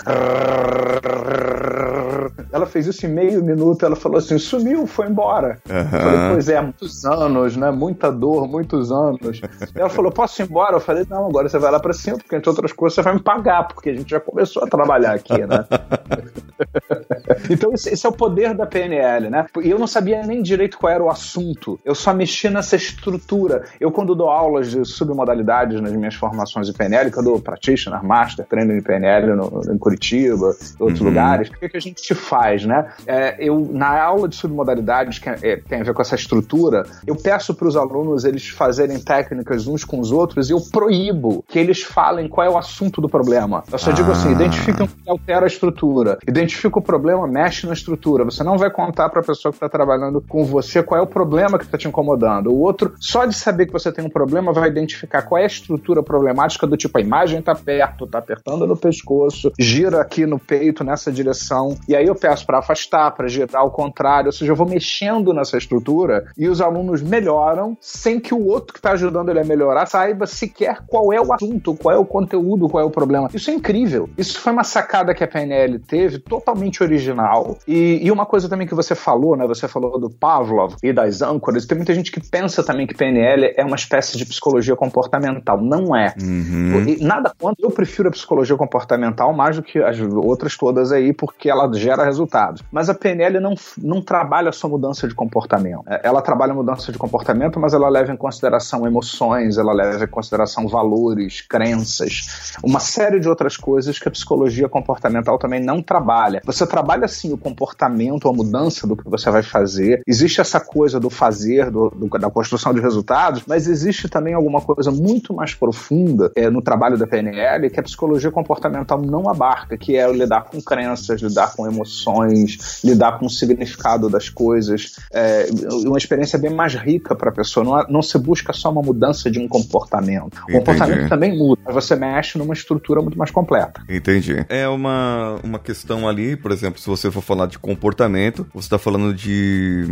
Ela 2.53 2.67
fez 2.67 2.87
isso 2.87 3.07
em 3.07 3.09
meio 3.09 3.40
minuto, 3.43 3.85
ela 3.85 3.97
falou 3.97 4.19
assim: 4.19 4.39
sumiu, 4.39 4.87
foi 4.87 5.07
embora. 5.07 5.59
Uhum. 5.69 5.77
Eu 5.77 5.87
falei, 5.87 6.31
pois 6.33 6.49
é, 6.49 6.61
muitos 6.61 7.05
anos, 7.05 7.57
né? 7.57 7.71
Muita 7.71 8.11
dor, 8.11 8.49
muitos 8.49 8.93
anos. 8.93 9.41
ela 9.75 9.89
falou: 9.89 10.13
posso 10.13 10.43
ir 10.43 10.45
embora? 10.45 10.77
Eu 10.77 10.81
falei: 10.81 11.07
não, 11.09 11.27
agora 11.27 11.49
você 11.49 11.59
vai 11.59 11.71
lá 11.71 11.81
pra 11.81 11.93
cima, 11.93 12.19
porque 12.19 12.37
entre 12.37 12.49
outras 12.49 12.73
coisas 12.73 12.95
você 12.95 13.03
vai 13.03 13.15
me 13.15 13.23
pagar, 13.23 13.69
porque 13.69 13.91
a 13.91 13.95
gente 13.95 14.11
já 14.11 14.21
começou 14.21 14.65
a 14.65 14.67
trabalhar 14.67 15.13
aqui, 15.13 15.39
né? 15.47 15.65
então, 17.49 17.73
esse, 17.73 17.91
esse, 17.91 18.07
é 18.07 18.09
o 18.09 18.13
poder 18.13 18.55
da 18.55 18.67
PNL, 18.67 19.31
né? 19.31 19.47
E 19.63 19.71
eu 19.71 19.79
não 19.79 19.87
sabia 19.87 20.23
nem 20.23 20.43
direito 20.43 20.79
qual 20.79 20.93
era 20.93 21.03
o 21.03 21.11
assunto, 21.11 21.79
eu 21.85 21.95
só 21.95 22.13
mexia 22.13 22.51
nessa 22.51 22.77
estrutura. 22.77 23.65
Eu, 23.81 23.91
quando 23.91 24.15
dou 24.15 24.29
aulas 24.29 24.71
de 24.71 24.85
submodalidades 24.85 25.81
nas 25.81 25.93
minhas 25.93 26.15
formações 26.15 26.67
de 26.67 26.73
PNL, 26.73 27.11
que 27.11 27.19
eu 27.19 27.23
dou 27.23 27.41
practitioner, 27.41 28.03
master, 28.03 28.47
treino 28.47 28.75
de 28.75 28.83
PNL 28.83 29.35
no, 29.35 29.63
em 29.73 29.79
Curitiba, 29.79 30.57
em 30.79 30.83
outros 30.83 31.01
uhum. 31.01 31.09
lugares, 31.09 31.49
o 31.49 31.53
que, 31.53 31.69
que 31.69 31.77
a 31.77 31.81
gente 31.81 32.15
faz, 32.15 32.65
né? 32.65 32.89
É, 33.07 33.30
eu, 33.39 33.69
na 33.71 34.03
aula 34.03 34.29
de 34.29 34.37
submodalidades, 34.37 35.19
que 35.19 35.29
é, 35.29 35.57
tem 35.57 35.81
a 35.81 35.85
ver 35.85 35.95
com 35.95 36.03
essa 36.03 36.15
estrutura, 36.15 36.85
eu 37.07 37.17
peço 37.17 37.55
para 37.55 37.69
os 37.69 37.77
alunos 37.77 38.25
eles 38.25 38.49
fazerem 38.49 38.99
técnicas 38.99 39.67
uns 39.67 39.85
com 39.85 40.01
os 40.01 40.13
outros 40.13 40.51
e 40.51 40.53
eu 40.53 40.61
proíbo 40.61 41.45
que 41.49 41.59
eles 41.59 41.83
falem 41.83 42.29
qual 42.29 42.47
é 42.47 42.51
o 42.51 42.59
assunto 42.59 43.01
do 43.01 43.09
problema. 43.09 43.63
Eu 43.71 43.79
só 43.79 43.91
ah. 43.91 43.95
digo 43.95 44.11
assim, 44.11 44.29
ah. 44.29 44.33
identifica 44.33 44.85
o 44.85 44.89
que 44.89 45.11
altera 45.11 45.45
a 45.45 45.47
estrutura, 45.47 46.19
identifica 46.27 46.79
o 46.79 46.83
problema, 46.83 47.27
mexe 47.27 47.67
na 47.67 47.73
estrutura. 47.73 48.25
Você 48.25 48.43
não 48.43 48.57
vai 48.57 48.71
contar 48.71 49.09
para 49.09 49.21
a 49.21 49.25
pessoa 49.25 49.53
que 49.53 49.57
está 49.57 49.69
trabalhando 49.69 50.21
com 50.29 50.45
você 50.45 50.83
qual 50.83 51.01
é 51.01 51.03
o 51.03 51.07
problema 51.07 51.59
que 51.59 51.65
está 51.65 51.79
te 51.79 51.89
incomodando. 51.89 52.51
O 52.51 52.61
outro, 52.61 52.95
só 52.99 53.25
de 53.25 53.35
saber 53.35 53.67
que 53.67 53.73
você 53.73 53.93
tem 53.93 54.05
um 54.05 54.11
problema, 54.11 54.53
vai 54.53 54.69
identificar 54.69 55.23
qual 55.23 55.39
é 55.39 55.45
a 55.45 55.47
estrutura 55.47 56.03
problemática 56.03 56.67
do 56.67 56.77
tipo 56.77 56.99
a 56.99 57.01
imagem 57.01 57.41
está 57.41 57.55
perto, 57.55 58.05
está 58.05 58.19
apertando 58.19 58.67
no 58.67 58.77
pescoço, 58.77 59.53
gira 59.59 60.01
aqui 60.01 60.27
no 60.27 60.39
peito 60.39 60.85
nessa 60.85 61.11
direção. 61.11 61.77
E 61.89 61.95
aí 61.95 62.07
eu 62.07 62.15
peço 62.15 62.47
para 62.47 62.59
afastar, 62.59 63.11
para 63.21 63.29
girar 63.29 63.61
ao 63.61 63.71
contrário, 63.71 64.29
ou 64.29 64.33
seja, 64.33 64.51
eu 64.51 64.57
vou 64.57 64.67
mexendo 64.67 65.35
nessa 65.35 65.59
estrutura 65.59 66.25
e 66.39 66.49
os 66.49 66.63
alunos 66.63 67.03
melhoram 67.03 67.77
sem 67.81 68.19
que 68.19 68.33
o 68.33 68.47
outro 68.47 68.73
que 68.73 68.79
está 68.79 68.93
ajudando 68.93 69.29
ele 69.29 69.41
a 69.41 69.45
melhorar 69.45 69.85
saiba 69.85 70.27
sequer 70.27 70.79
qual 70.87 71.13
é 71.13 71.21
o 71.21 71.31
assunto, 71.35 71.75
qual 71.75 71.95
é 71.95 71.99
o 71.99 72.05
conteúdo, 72.05 72.67
qual 72.67 72.83
é 72.83 72.87
o 72.87 72.91
problema. 72.91 73.29
Isso 73.35 73.51
é 73.51 73.55
incrível. 73.55 74.09
Isso 74.17 74.41
foi 74.41 74.55
uma 74.55 74.65
sacada 74.65 75.15
que 75.15 75.23
a 75.23 75.29
PNL 75.29 75.79
teve, 75.81 76.19
totalmente 76.19 76.83
original. 76.83 77.59
E, 77.69 78.01
e 78.03 78.11
uma 78.11 78.25
coisa 78.25 78.49
também 78.49 78.67
que 78.67 78.75
você 78.75 78.95
falou, 78.95 79.37
né? 79.37 79.47
Você 79.47 79.69
falou 79.69 80.01
do 80.01 80.09
Pavlov 80.09 80.77
e 80.83 80.93
das 80.93 81.21
âncoras. 81.21 81.67
Tem 81.67 81.77
muita 81.77 81.93
gente 81.93 82.11
que 82.11 82.27
pensa 82.27 82.65
também 82.65 82.87
que 82.87 82.95
PNL 82.95 83.53
é 83.55 83.65
uma 83.65 83.77
espécie 83.77 84.17
de 84.17 84.25
psicologia 84.25 84.75
comportamental. 84.75 85.61
Não 85.61 85.95
é. 85.95 86.15
Uhum. 86.21 86.85
E 86.89 87.05
nada 87.05 87.33
contra. 87.39 87.67
Eu 87.67 87.71
prefiro 87.71 88.09
a 88.09 88.13
psicologia 88.13 88.57
comportamental 88.57 89.33
mais 89.35 89.57
do 89.57 89.63
que 89.63 89.79
as 89.79 90.01
outras 90.01 90.57
todas 90.57 90.91
aí, 90.91 91.13
porque 91.13 91.51
ela 91.51 91.71
gera 91.75 92.05
resultados 92.05 92.31
resultados. 92.31 92.63
Mas 92.71 92.89
a 92.89 92.95
PNL 93.01 93.41
não, 93.41 93.55
não 93.79 94.03
trabalha 94.03 94.53
só 94.53 94.69
mudança 94.69 95.09
de 95.09 95.15
comportamento. 95.15 95.83
É, 95.89 96.03
ela 96.05 96.23
trabalha 96.23 96.55
mudança 96.55 96.93
de 96.93 96.99
comportamento, 96.99 97.59
mas 97.59 97.75
ela 97.75 97.89
leva 97.89 98.13
em 98.13 98.17
consideração 98.17 98.87
emoções, 98.87 99.59
ela 99.59 99.73
leva 99.73 100.05
em 100.05 100.09
consideração 100.09 100.69
valores, 100.69 101.41
crenças, 101.41 102.55
uma 102.63 102.79
série 102.79 103.19
de 103.19 103.29
outras 103.29 103.57
coisas 103.57 103.99
que 103.99 104.09
a 104.09 104.11
psicologia 104.11 104.69
comportamental 104.69 105.39
também 105.39 105.61
não 105.61 105.83
trabalha. 105.83 106.41
Você 106.45 106.67
trabalha 106.67 107.09
sim 107.09 107.33
o 107.33 107.39
comportamento, 107.39 108.29
a 108.29 108.33
mudança 108.33 108.87
do 108.87 108.97
que 108.97 109.09
você 109.09 109.31
vai 109.31 109.43
fazer. 109.43 110.03
Existe 110.07 110.41
essa 110.41 110.61
coisa 110.61 111.01
do 111.01 111.11
fazer, 111.11 111.71
do, 111.71 111.91
do, 111.91 112.09
da 112.19 112.31
construção 112.31 112.75
de 112.75 112.81
resultados, 112.81 113.43
mas 113.47 113.67
existe 113.67 114.09
também 114.09 114.35
alguma 114.35 114.61
coisa 114.61 114.91
muito 114.91 115.35
mais 115.35 115.55
profunda 115.55 116.31
é, 116.37 116.51
no 116.51 116.61
trabalho 116.61 116.99
da 116.99 117.07
PNL 117.07 117.71
que 117.71 117.81
a 117.81 117.83
psicologia 117.83 118.31
comportamental 118.31 119.01
não 119.01 119.29
abarca, 119.29 119.77
que 119.77 119.97
é 119.97 120.11
lidar 120.13 120.45
com 120.45 120.61
crenças, 120.61 121.21
lidar 121.21 121.55
com 121.55 121.67
emoções, 121.67 122.81
lidar 122.91 123.19
com 123.19 123.27
o 123.27 123.31
significado 123.31 124.09
das 124.09 124.29
coisas. 124.29 124.97
É 125.13 125.47
uma 125.85 125.99
experiência 125.99 126.39
bem 126.39 126.53
mais 126.53 126.75
rica 126.75 127.15
para 127.15 127.31
a 127.31 127.33
pessoa. 127.33 127.65
Não, 127.65 127.95
não 127.95 128.03
se 128.03 128.19
busca 128.19 128.53
só 128.53 128.71
uma 128.71 128.83
mudança 128.83 129.31
de 129.31 129.39
um 129.39 129.49
comportamento. 129.49 130.41
O 130.49 130.53
comportamento 130.53 131.09
também 131.09 131.37
muda, 131.37 131.61
mas 131.65 131.75
você 131.75 131.97
mexe 131.97 132.39
numa 132.39 132.55
estrutura 132.55 133.01
muito 133.01 133.19
mais 133.19 133.31
completa. 133.31 133.83
Entendi. 133.89 134.45
É 134.49 134.69
uma, 134.69 135.39
uma 135.43 135.59
questão 135.59 136.09
ali, 136.09 136.37
por 136.37 136.53
exemplo, 136.53 136.81
se 136.81 136.87
você 136.87 137.11
for 137.11 137.23
falar 137.23 137.47
de 137.47 137.59
comportamento, 137.59 138.47
você 138.53 138.67
está 138.67 138.79
falando 138.79 139.15
de. 139.15 139.85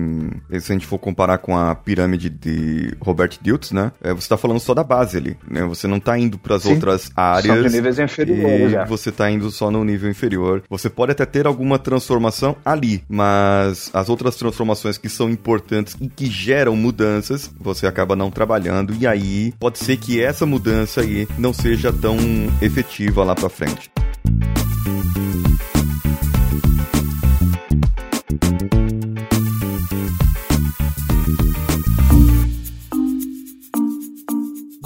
Se 0.60 0.72
a 0.72 0.74
gente 0.74 0.86
for 0.86 0.98
comparar 0.98 1.38
com 1.38 1.56
a 1.56 1.74
pirâmide 1.74 2.28
de 2.28 2.94
Robert 3.00 3.30
Diltz, 3.40 3.72
né? 3.72 3.92
É, 4.02 4.10
você 4.10 4.20
está 4.20 4.36
falando 4.36 4.60
só 4.60 4.74
da 4.74 4.84
base 4.84 5.16
ali, 5.16 5.36
né? 5.48 5.64
Você 5.64 5.86
não 5.86 5.98
está 5.98 6.18
indo 6.18 6.38
para 6.38 6.56
as 6.56 6.66
outras 6.66 7.10
áreas. 7.14 7.64
De 7.64 7.76
níveis 7.76 7.98
inferiores, 7.98 8.72
já. 8.72 8.84
Você 8.84 9.10
está 9.10 9.30
indo 9.30 9.50
só 9.50 9.70
no 9.70 9.84
nível 9.84 10.10
inferior. 10.10 10.62
Você 10.68 10.88
pode 10.88 11.12
até 11.12 11.24
ter 11.24 11.46
alguma 11.46 11.78
transformação 11.78 12.56
ali, 12.88 13.02
mas 13.08 13.90
as 13.92 14.08
outras 14.08 14.36
transformações 14.36 14.96
que 14.96 15.08
são 15.08 15.28
importantes 15.28 15.96
e 16.00 16.08
que 16.08 16.26
geram 16.26 16.74
mudanças, 16.74 17.50
você 17.60 17.86
acaba 17.86 18.16
não 18.16 18.30
trabalhando 18.30 18.94
e 18.98 19.06
aí 19.06 19.52
pode 19.58 19.78
ser 19.78 19.98
que 19.98 20.20
essa 20.20 20.46
mudança 20.46 21.02
aí 21.02 21.28
não 21.38 21.52
seja 21.52 21.92
tão 21.92 22.16
efetiva 22.62 23.22
lá 23.24 23.34
para 23.34 23.48
frente. 23.48 23.90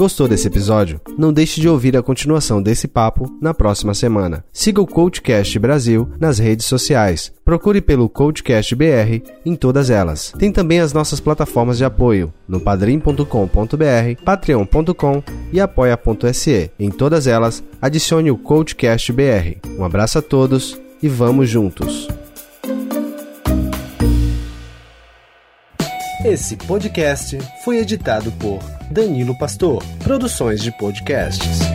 Gostou 0.02 0.26
desse 0.26 0.48
episódio? 0.48 1.00
Não 1.16 1.32
deixe 1.32 1.60
de 1.60 1.68
ouvir 1.68 1.96
a 1.96 2.02
continuação 2.02 2.60
desse 2.60 2.88
papo 2.88 3.32
na 3.40 3.54
próxima 3.54 3.94
semana. 3.94 4.44
Siga 4.52 4.82
o 4.82 4.86
Coachcast 4.86 5.56
Brasil 5.60 6.08
nas 6.18 6.40
redes 6.40 6.66
sociais. 6.66 7.32
Procure 7.44 7.80
pelo 7.80 8.08
Coachcast 8.08 8.74
BR 8.74 9.22
em 9.46 9.54
todas 9.54 9.90
elas. 9.90 10.34
Tem 10.36 10.50
também 10.50 10.80
as 10.80 10.92
nossas 10.92 11.20
plataformas 11.20 11.78
de 11.78 11.84
apoio 11.84 12.34
no 12.48 12.58
padrim.com.br, 12.58 14.24
patreon.com 14.24 15.22
e 15.52 15.60
apoia.se. 15.60 16.72
Em 16.80 16.90
todas 16.90 17.28
elas, 17.28 17.62
adicione 17.80 18.28
o 18.28 18.36
Coachcast 18.36 19.12
BR. 19.12 19.60
Um 19.78 19.84
abraço 19.84 20.18
a 20.18 20.22
todos 20.22 20.76
e 21.00 21.06
vamos 21.06 21.48
juntos! 21.48 22.08
Esse 26.24 26.56
podcast 26.56 27.38
foi 27.64 27.78
editado 27.78 28.32
por 28.32 28.58
Danilo 28.92 29.34
Pastor, 29.34 29.82
Produções 30.04 30.62
de 30.62 30.70
Podcasts. 30.70 31.71